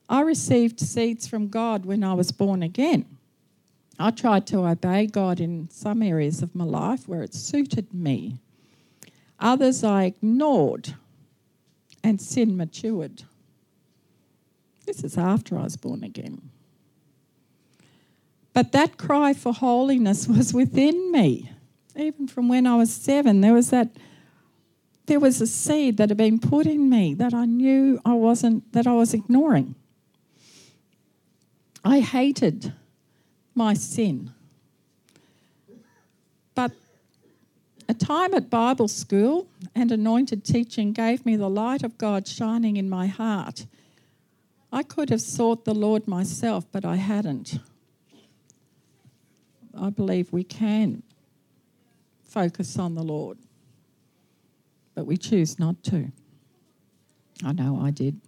[0.09, 3.07] I received seeds from God when I was born again.
[3.99, 8.39] I tried to obey God in some areas of my life where it suited me.
[9.43, 10.95] Others I ignored,
[12.05, 13.25] and sin matured.
[14.87, 16.51] This is after I was born again.
[18.53, 21.51] But that cry for holiness was within me.
[21.97, 23.91] Even from when I was seven, there was that
[25.07, 28.73] there was a seed that had been put in me that I knew I wasn't
[28.73, 29.75] that I was ignoring.
[31.85, 32.73] I hated
[33.55, 34.33] my sin.
[37.93, 42.79] A time at Bible school and anointed teaching gave me the light of God shining
[42.79, 43.67] in my heart.
[44.73, 47.59] I could have sought the Lord myself, but I hadn't.
[49.79, 51.03] I believe we can
[52.25, 53.37] focus on the Lord,
[54.95, 56.11] but we choose not to.
[57.45, 58.19] I know I did.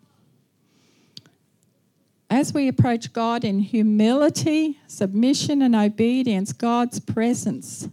[2.29, 7.89] As we approach God in humility, submission, and obedience, God's presence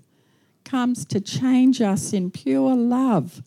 [0.72, 3.44] comes to change us in pure love.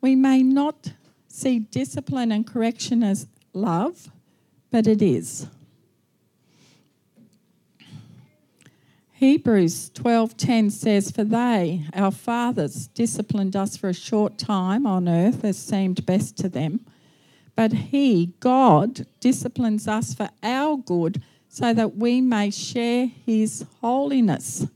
[0.00, 0.94] We may not
[1.28, 4.10] see discipline and correction as love,
[4.72, 5.46] but it is.
[9.12, 15.44] Hebrews 12:10 says for they our fathers disciplined us for a short time on earth
[15.44, 16.84] as seemed best to them
[17.54, 24.66] but he God disciplines us for our good so that we may share his holiness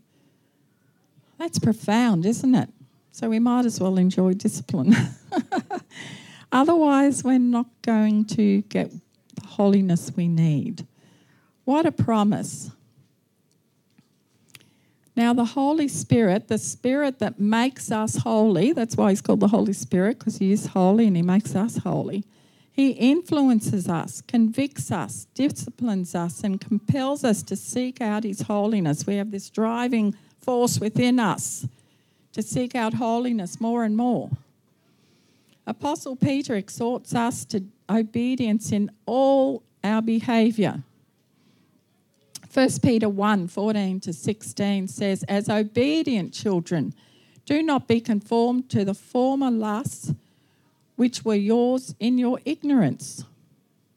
[1.40, 2.68] that's profound isn't it
[3.10, 4.94] so we might as well enjoy discipline
[6.52, 8.90] otherwise we're not going to get
[9.34, 10.86] the holiness we need
[11.64, 12.70] what a promise
[15.20, 19.48] now, the Holy Spirit, the Spirit that makes us holy, that's why He's called the
[19.48, 22.24] Holy Spirit, because He is holy and He makes us holy.
[22.72, 29.06] He influences us, convicts us, disciplines us, and compels us to seek out His holiness.
[29.06, 31.66] We have this driving force within us
[32.32, 34.30] to seek out holiness more and more.
[35.66, 40.82] Apostle Peter exhorts us to obedience in all our behaviour.
[42.52, 46.94] 1 Peter 1 14 to 16 says, As obedient children,
[47.44, 50.12] do not be conformed to the former lusts
[50.96, 53.24] which were yours in your ignorance.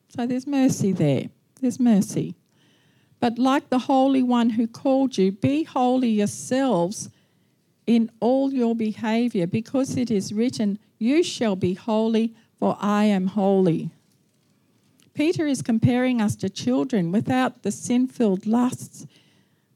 [0.10, 1.30] So there's mercy there.
[1.60, 2.36] There's mercy.
[3.24, 7.10] But like the Holy One who called you, be holy yourselves
[7.88, 13.28] in all your behaviour, because it is written, You shall be holy, for I am
[13.28, 13.92] holy.
[15.14, 19.08] Peter is comparing us to children without the sin filled lusts,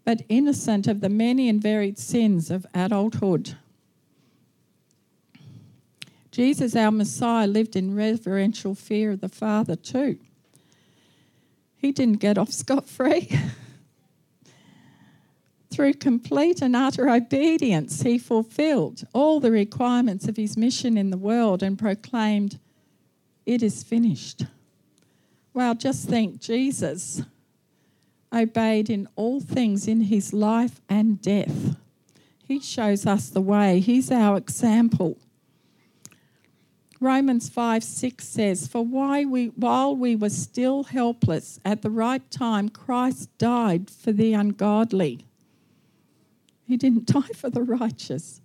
[0.04, 3.56] but innocent of the many and varied sins of adulthood.
[6.32, 10.20] Jesus, our Messiah, lived in reverential fear of the Father too.
[11.78, 13.30] He didn't get off scot free.
[15.70, 21.18] Through complete and utter obedience, he fulfilled all the requirements of his mission in the
[21.18, 22.60] world and proclaimed,
[23.46, 24.46] It is finished.
[25.54, 27.22] Well, just think Jesus
[28.34, 31.76] obeyed in all things in his life and death.
[32.44, 35.18] He shows us the way, he's our example.
[37.00, 42.30] Romans 5 6 says, For why we, while we were still helpless, at the right
[42.32, 45.26] time, Christ died for the ungodly.
[46.66, 48.42] He didn't die for the righteous.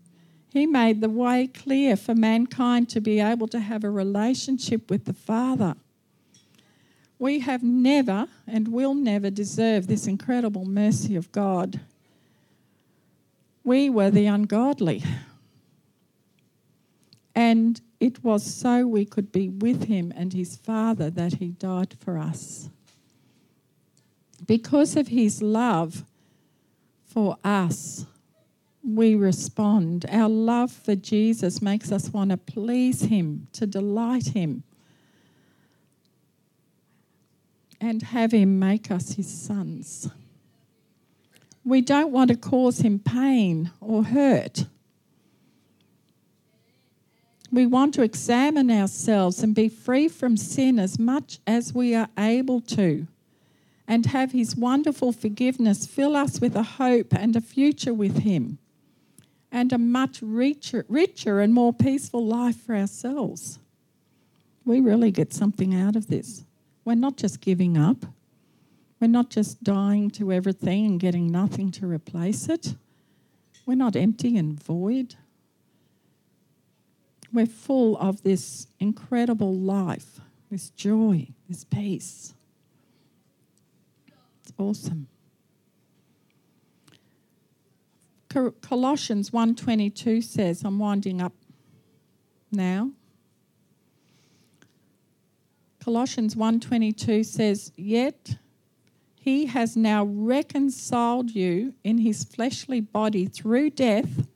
[0.50, 5.06] He made the way clear for mankind to be able to have a relationship with
[5.06, 5.76] the Father.
[7.18, 11.80] We have never and will never deserve this incredible mercy of God.
[13.64, 15.04] We were the ungodly.
[17.34, 21.94] And it was so we could be with him and his Father that he died
[22.00, 22.68] for us.
[24.46, 26.04] Because of his love
[27.06, 28.06] for us,
[28.84, 30.04] we respond.
[30.10, 34.64] Our love for Jesus makes us want to please him, to delight him,
[37.80, 40.10] and have him make us his sons.
[41.64, 44.66] We don't want to cause him pain or hurt.
[47.52, 52.08] We want to examine ourselves and be free from sin as much as we are
[52.18, 53.06] able to,
[53.86, 58.56] and have his wonderful forgiveness fill us with a hope and a future with him,
[59.52, 63.58] and a much richer, richer and more peaceful life for ourselves.
[64.64, 66.44] We really get something out of this.
[66.86, 68.06] We're not just giving up.
[68.98, 72.76] We're not just dying to everything and getting nothing to replace it.
[73.66, 75.16] We're not empty and void.
[77.32, 80.20] We're full of this incredible life,
[80.50, 82.34] this joy, this peace.
[84.42, 85.08] It's awesome.
[88.28, 91.34] Colossians 1:22 says, I'm winding up
[92.50, 92.90] now.
[95.80, 98.38] Colossians 1:22 says, "Yet
[99.14, 104.26] he has now reconciled you in his fleshly body through death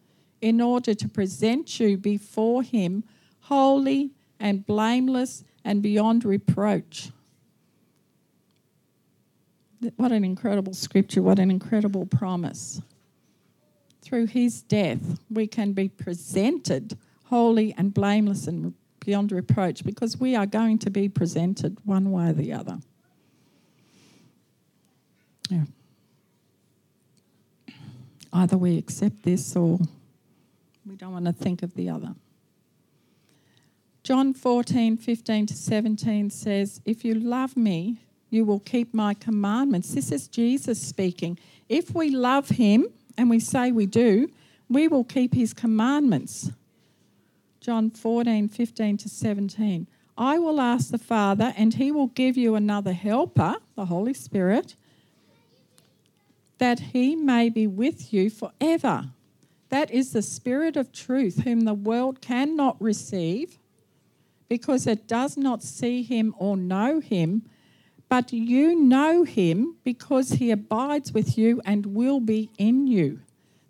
[0.41, 3.05] in order to present you before him
[3.41, 7.11] holy and blameless and beyond reproach."
[9.97, 12.81] What an incredible scripture, what an incredible promise.
[14.01, 20.35] Through his death, we can be presented holy and blameless and beyond reproach because we
[20.35, 22.79] are going to be presented one way or the other.
[25.51, 25.65] Yeah.
[28.33, 29.79] Either we accept this or
[30.87, 32.15] we don't want to think of the other.
[34.03, 39.95] John 14, 15 to 17 says, If you love me, you will keep my commandments.
[39.95, 41.39] This is Jesus speaking.
[41.69, 42.87] If we love him,
[43.19, 44.29] and we say we do,
[44.69, 46.51] we will keep his commandments.
[47.61, 49.87] John 14, 15 to 17.
[50.19, 54.77] I will ask the Father, and he will give you another helper, the Holy Spirit,
[56.59, 59.11] that he may be with you forever.
[59.69, 63.59] That is the Spirit of truth, whom the world cannot receive
[64.49, 67.43] because it does not see him or know him.
[68.09, 73.21] But you know him because he abides with you and will be in you.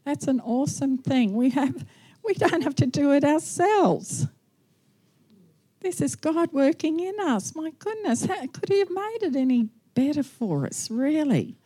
[0.04, 1.34] That's an awesome thing.
[1.34, 1.86] We have
[2.22, 4.26] we don't have to do it ourselves.
[5.80, 7.54] This is God working in us.
[7.54, 11.56] My goodness, how could He have made it any better for us, really?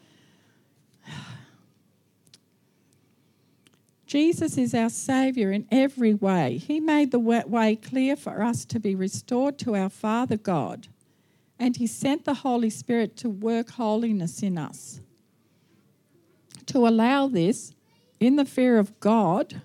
[4.10, 6.56] Jesus is our Saviour in every way.
[6.56, 10.88] He made the way clear for us to be restored to our Father God,
[11.60, 14.98] and He sent the Holy Spirit to work holiness in us.
[16.66, 17.72] To allow this,
[18.18, 19.62] in the fear of God,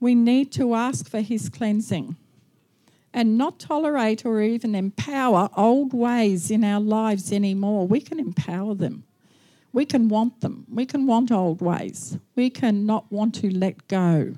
[0.00, 2.16] we need to ask for His cleansing
[3.14, 7.86] and not tolerate or even empower old ways in our lives anymore.
[7.86, 9.04] We can empower them.
[9.76, 10.64] We can want them.
[10.72, 12.16] We can want old ways.
[12.34, 14.32] We can not want to let go.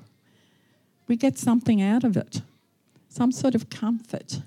[1.07, 2.41] We get something out of it,
[3.07, 4.41] some sort of comfort.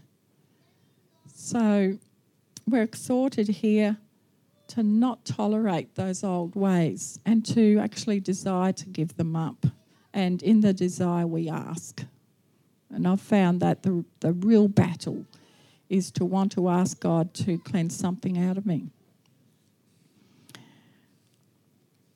[1.34, 1.96] So
[2.68, 3.96] we're exhorted here
[4.68, 9.64] to not tolerate those old ways and to actually desire to give them up
[10.12, 12.04] and in the desire we ask.
[12.90, 15.24] And I've found that the, the real battle
[15.88, 18.90] is to want to ask God to cleanse something out of me.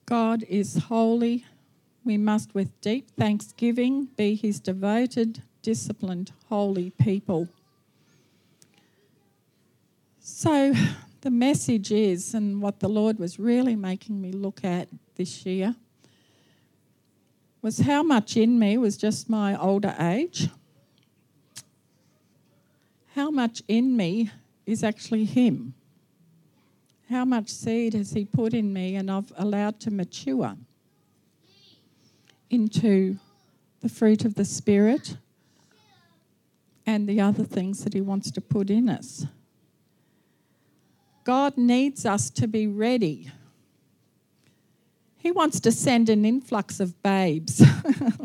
[0.06, 1.44] God is holy.
[2.04, 7.48] We must, with deep thanksgiving, be his devoted, disciplined, holy people.
[10.20, 10.72] So,
[11.22, 15.74] the message is, and what the Lord was really making me look at this year,
[17.60, 20.48] was how much in me was just my older age.
[23.16, 24.30] How much in me
[24.66, 25.74] is actually Him?
[27.10, 30.56] How much seed has He put in me and I've allowed to mature
[32.50, 33.18] into
[33.80, 35.16] the fruit of the Spirit
[36.84, 39.26] and the other things that He wants to put in us?
[41.24, 43.30] God needs us to be ready
[45.26, 47.60] he wants to send an influx of babes.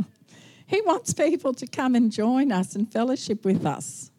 [0.67, 4.10] he wants people to come and join us and fellowship with us.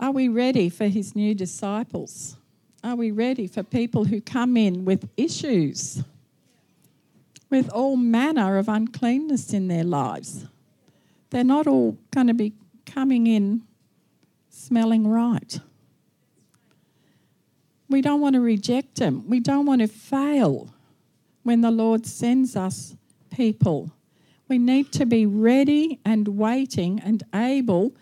[0.00, 2.36] Are we ready for his new disciples?
[2.84, 6.02] Are we ready for people who come in with issues,
[7.50, 10.46] with all manner of uncleanness in their lives?
[11.30, 12.54] They're not all going to be
[12.86, 13.62] coming in
[14.48, 15.58] smelling right.
[17.90, 19.28] We don't want to reject them.
[19.28, 20.72] We don't want to fail
[21.42, 22.94] when the Lord sends us
[23.30, 23.90] people.
[24.46, 27.94] We need to be ready and waiting and able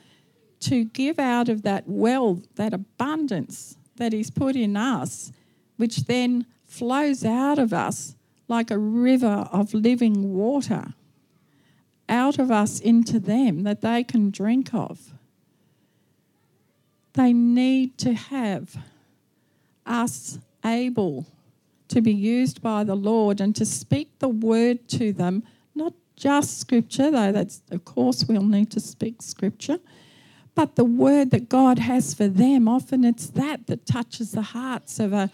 [0.68, 5.32] to give out of that well, that abundance that He's put in us,
[5.76, 8.16] which then flows out of us
[8.48, 10.94] like a river of living water,
[12.08, 15.12] out of us into them that they can drink of.
[17.14, 18.76] They need to have
[19.84, 21.26] us able
[21.88, 25.44] to be used by the Lord and to speak the word to them,
[25.74, 29.78] not just scripture, though that's of course we'll need to speak scripture,
[30.56, 32.66] but the word that God has for them.
[32.66, 35.30] Often it's that that touches the hearts of a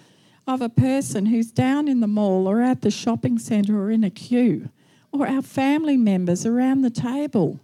[0.47, 4.03] of a person who's down in the mall or at the shopping centre or in
[4.03, 4.69] a queue,
[5.13, 7.61] or our family members around the table.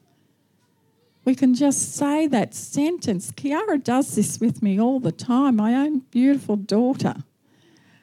[1.25, 3.33] We can just say that sentence.
[3.33, 7.17] Kiara does this with me all the time, my own beautiful daughter.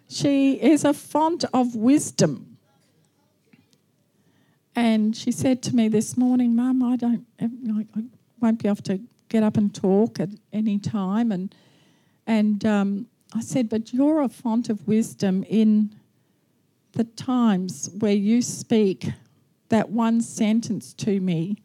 [0.09, 2.57] She is a font of wisdom.
[4.75, 7.47] And she said to me this morning, Mum, I don't, eh,
[7.95, 8.03] I
[8.41, 8.99] won't be able to
[9.35, 11.29] get up and talk at any time.
[11.29, 11.53] And,
[12.25, 15.93] and um, I said, But you're a font of wisdom in
[16.93, 19.09] the times where you speak
[19.67, 21.57] that one sentence to me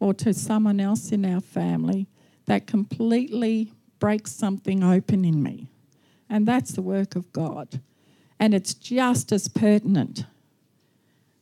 [0.00, 2.06] or to someone else in our family
[2.46, 5.68] that completely breaks something open in me.
[6.30, 7.82] And that's the work of God.
[8.38, 10.24] And it's just as pertinent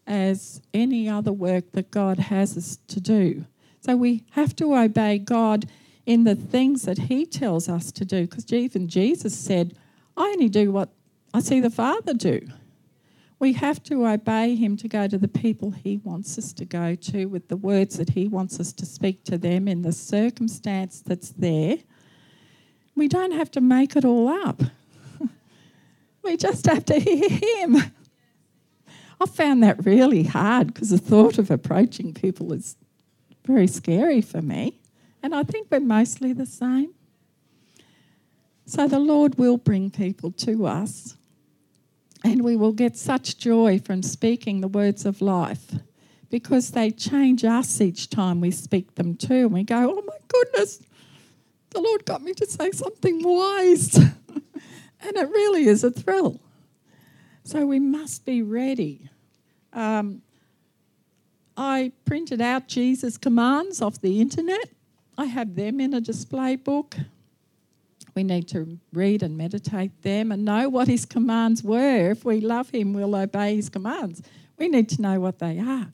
[0.08, 3.44] as any other work that God has us to do.
[3.88, 5.64] So we have to obey God
[6.04, 9.78] in the things that He tells us to do, because even Jesus said,
[10.14, 10.90] I only do what
[11.32, 12.46] I see the Father do.
[13.38, 16.96] We have to obey Him to go to the people He wants us to go
[16.96, 21.00] to with the words that He wants us to speak to them in the circumstance
[21.00, 21.78] that's there.
[22.94, 24.60] We don't have to make it all up.
[26.22, 27.76] we just have to hear Him.
[29.18, 32.76] I found that really hard because the thought of approaching people is
[33.48, 34.78] very scary for me.
[35.22, 36.94] And I think we're mostly the same.
[38.66, 41.16] So the Lord will bring people to us,
[42.22, 45.74] and we will get such joy from speaking the words of life
[46.28, 49.46] because they change us each time we speak them too.
[49.46, 50.82] And we go, oh my goodness,
[51.70, 53.96] the Lord got me to say something wise.
[53.96, 56.38] and it really is a thrill.
[57.44, 59.08] So we must be ready.
[59.72, 60.20] Um,
[61.60, 64.70] I printed out Jesus' commands off the internet.
[65.18, 66.96] I have them in a display book.
[68.14, 72.12] We need to read and meditate them and know what his commands were.
[72.12, 74.22] If we love him, we'll obey his commands.
[74.56, 75.92] We need to know what they are.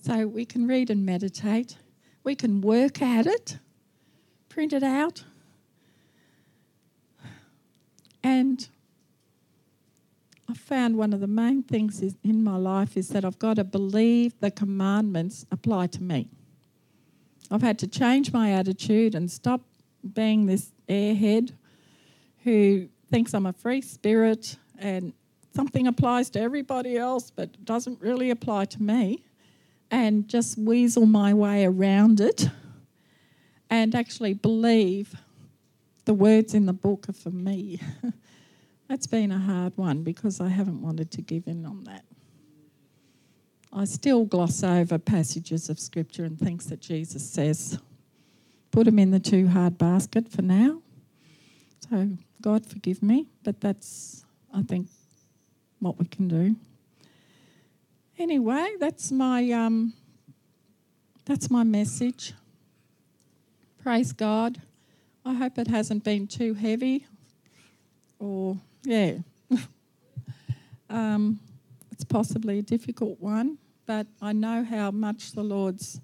[0.00, 1.76] So we can read and meditate.
[2.22, 3.58] We can work at it,
[4.48, 5.24] print it out.
[8.22, 8.68] And
[10.50, 13.64] I found one of the main things in my life is that I've got to
[13.64, 16.28] believe the commandments apply to me.
[17.52, 19.60] I've had to change my attitude and stop
[20.12, 21.52] being this airhead
[22.42, 25.12] who thinks I'm a free spirit and
[25.54, 29.22] something applies to everybody else but doesn't really apply to me,
[29.92, 32.48] and just weasel my way around it
[33.68, 35.14] and actually believe
[36.06, 37.80] the words in the book are for me.
[38.90, 42.04] That's been a hard one because I haven't wanted to give in on that.
[43.72, 47.78] I still gloss over passages of scripture and things that Jesus says.
[48.72, 50.82] Put them in the too hard basket for now.
[51.88, 52.08] So,
[52.42, 54.88] God forgive me, but that's, I think,
[55.78, 56.56] what we can do.
[58.18, 59.92] Anyway, that's my um,
[61.26, 62.34] that's my message.
[63.84, 64.60] Praise God.
[65.24, 67.06] I hope it hasn't been too heavy
[68.18, 69.18] or yeah.
[70.90, 71.40] um,
[71.90, 76.00] it's possibly a difficult one, but I know how much the Lord's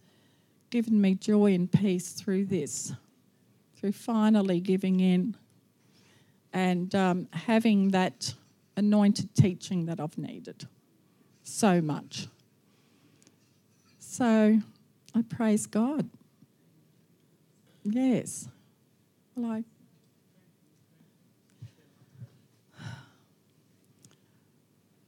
[0.71, 2.93] given me joy and peace through this,
[3.77, 5.37] through finally giving in
[6.53, 8.35] and um, having that
[8.77, 10.67] anointed teaching that I've needed
[11.43, 12.29] so much.
[13.99, 14.59] So
[15.15, 16.09] I praise God.
[17.85, 18.49] Yes.
[19.35, 19.65] Well, I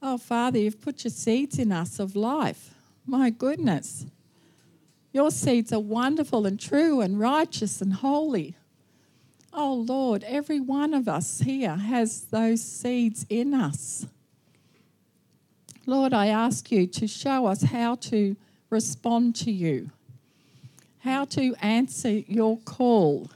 [0.01, 2.73] Oh, Father, you've put your seeds in us of life.
[3.05, 4.05] My goodness.
[5.11, 8.55] Your seeds are wonderful and true and righteous and holy.
[9.51, 14.05] Oh Lord, every one of us here has those seeds in us.
[15.85, 18.35] Lord, I ask you to show us how to
[18.69, 19.89] respond to you,
[20.99, 23.31] how to answer your call,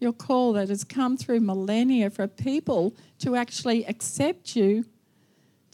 [0.00, 4.84] your call that has come through millennia for people to actually accept you,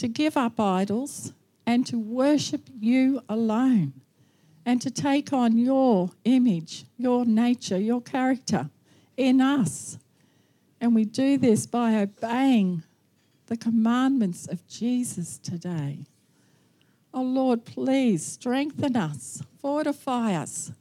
[0.00, 1.34] to give up idols,
[1.66, 3.92] and to worship you alone,
[4.64, 8.70] and to take on your image, your nature, your character
[9.18, 9.98] in us.
[10.80, 12.82] And we do this by obeying
[13.48, 16.06] the commandments of Jesus today.
[17.12, 20.72] Oh Lord, please strengthen us, fortify us,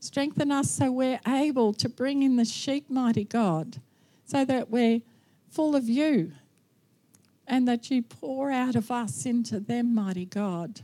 [0.00, 3.82] strengthen us so we're able to bring in the sheep, mighty God,
[4.24, 5.02] so that we're
[5.50, 6.32] full of you
[7.46, 10.80] and that you pour out of us into them, mighty God.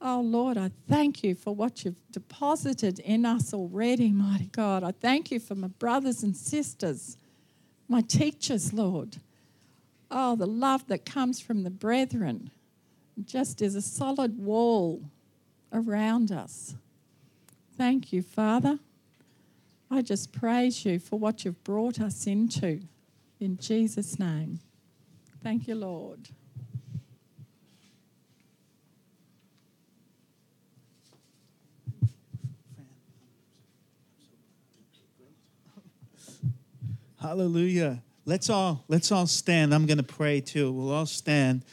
[0.00, 4.84] Oh Lord, I thank you for what you've deposited in us already, mighty God.
[4.84, 7.16] I thank you for my brothers and sisters,
[7.88, 9.16] my teachers, Lord.
[10.10, 12.50] Oh, the love that comes from the brethren
[13.24, 15.02] just as a solid wall
[15.72, 16.74] around us.
[17.76, 18.78] Thank you, Father.
[19.90, 22.80] I just praise you for what you've brought us into.
[23.40, 24.60] In Jesus' name.
[25.46, 26.28] Thank you, Lord.
[37.20, 38.02] Hallelujah.
[38.24, 39.72] Let's all let's all stand.
[39.72, 40.72] I'm going to pray too.
[40.72, 41.64] We'll all stand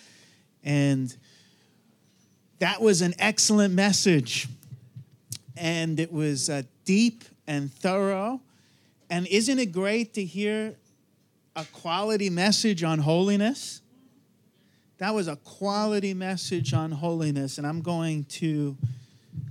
[0.64, 1.18] and
[2.60, 4.50] that was an excellent message.
[5.58, 8.40] And it was uh, deep and thorough.
[9.10, 10.76] And isn't it great to hear
[11.56, 13.82] a quality message on holiness?
[14.98, 17.58] That was a quality message on holiness.
[17.58, 18.78] And I'm going to,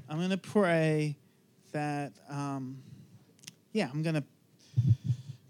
[0.08, 1.16] I'm going to pray
[1.72, 2.78] that, um,
[3.72, 4.24] yeah, I'm going to,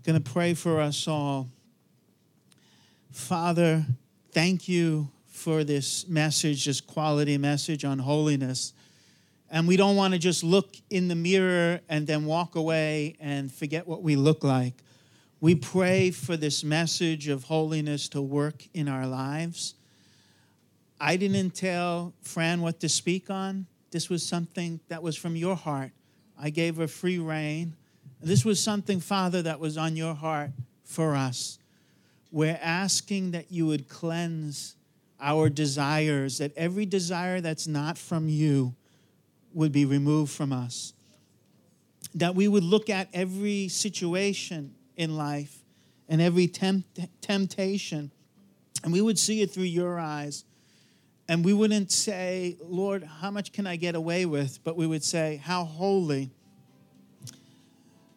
[0.05, 1.49] going to pray for us all.
[3.13, 3.85] Father,
[4.33, 8.73] thank you for this message, this quality message on holiness.
[9.51, 13.53] And we don't want to just look in the mirror and then walk away and
[13.53, 14.75] forget what we look like.
[15.43, 19.75] We pray for this message of holiness to work in our lives.
[21.01, 23.67] I didn't tell Fran what to speak on.
[23.91, 25.91] This was something that was from your heart.
[26.39, 27.75] I gave her free rein.
[28.23, 30.53] This was something, Father, that was on your heart
[30.85, 31.59] for us.
[32.31, 34.77] We're asking that you would cleanse
[35.21, 38.77] our desires, that every desire that's not from you
[39.53, 40.93] would be removed from us.
[42.15, 45.59] That we would look at every situation in life
[46.09, 48.11] and every tempt- temptation,
[48.85, 50.45] and we would see it through your eyes.
[51.29, 54.59] And we wouldn't say, Lord, how much can I get away with?
[54.65, 56.31] But we would say, How holy,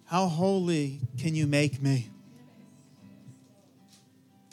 [0.05, 2.09] how holy can you make me?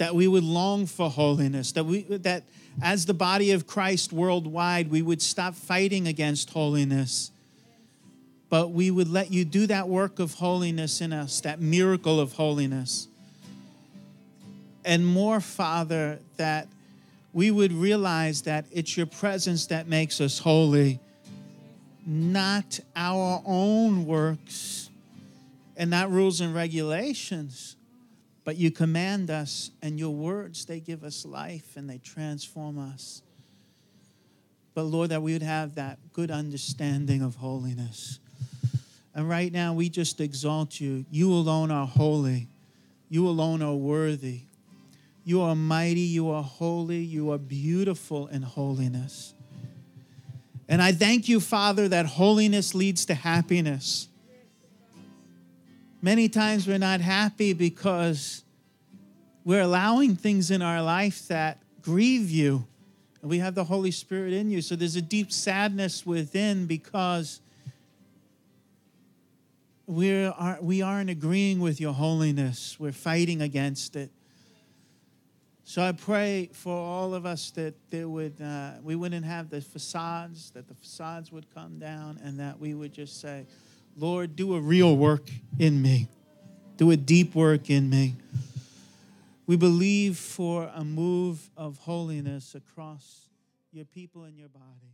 [0.02, 2.44] that we would long for holiness, that we that
[2.82, 7.30] as the body of Christ worldwide, we would stop fighting against holiness.
[8.52, 12.34] But we would let you do that work of holiness in us, that miracle of
[12.34, 13.08] holiness.
[14.84, 16.68] And more, Father, that
[17.32, 21.00] we would realize that it's your presence that makes us holy,
[22.04, 24.90] not our own works
[25.78, 27.76] and not rules and regulations
[28.44, 33.22] but you command us, and your words, they give us life and they transform us.
[34.74, 38.18] But Lord, that we would have that good understanding of holiness.
[39.14, 41.04] And right now, we just exalt you.
[41.10, 42.48] You alone are holy.
[43.08, 44.42] You alone are worthy.
[45.24, 46.00] You are mighty.
[46.00, 47.00] You are holy.
[47.00, 49.34] You are beautiful in holiness.
[50.66, 54.08] And I thank you, Father, that holiness leads to happiness.
[56.00, 58.42] Many times we're not happy because
[59.44, 62.66] we're allowing things in our life that grieve you.
[63.20, 64.62] And we have the Holy Spirit in you.
[64.62, 67.41] So there's a deep sadness within because
[69.86, 72.76] we are, we aren't agreeing with your holiness.
[72.78, 74.10] We're fighting against it.
[75.64, 79.60] So I pray for all of us that there would uh, we wouldn't have the
[79.60, 83.46] facades, that the facades would come down, and that we would just say,
[83.96, 86.08] Lord, do a real work in me.
[86.76, 88.16] Do a deep work in me.
[89.46, 93.28] We believe for a move of holiness across
[93.72, 94.91] your people and your body.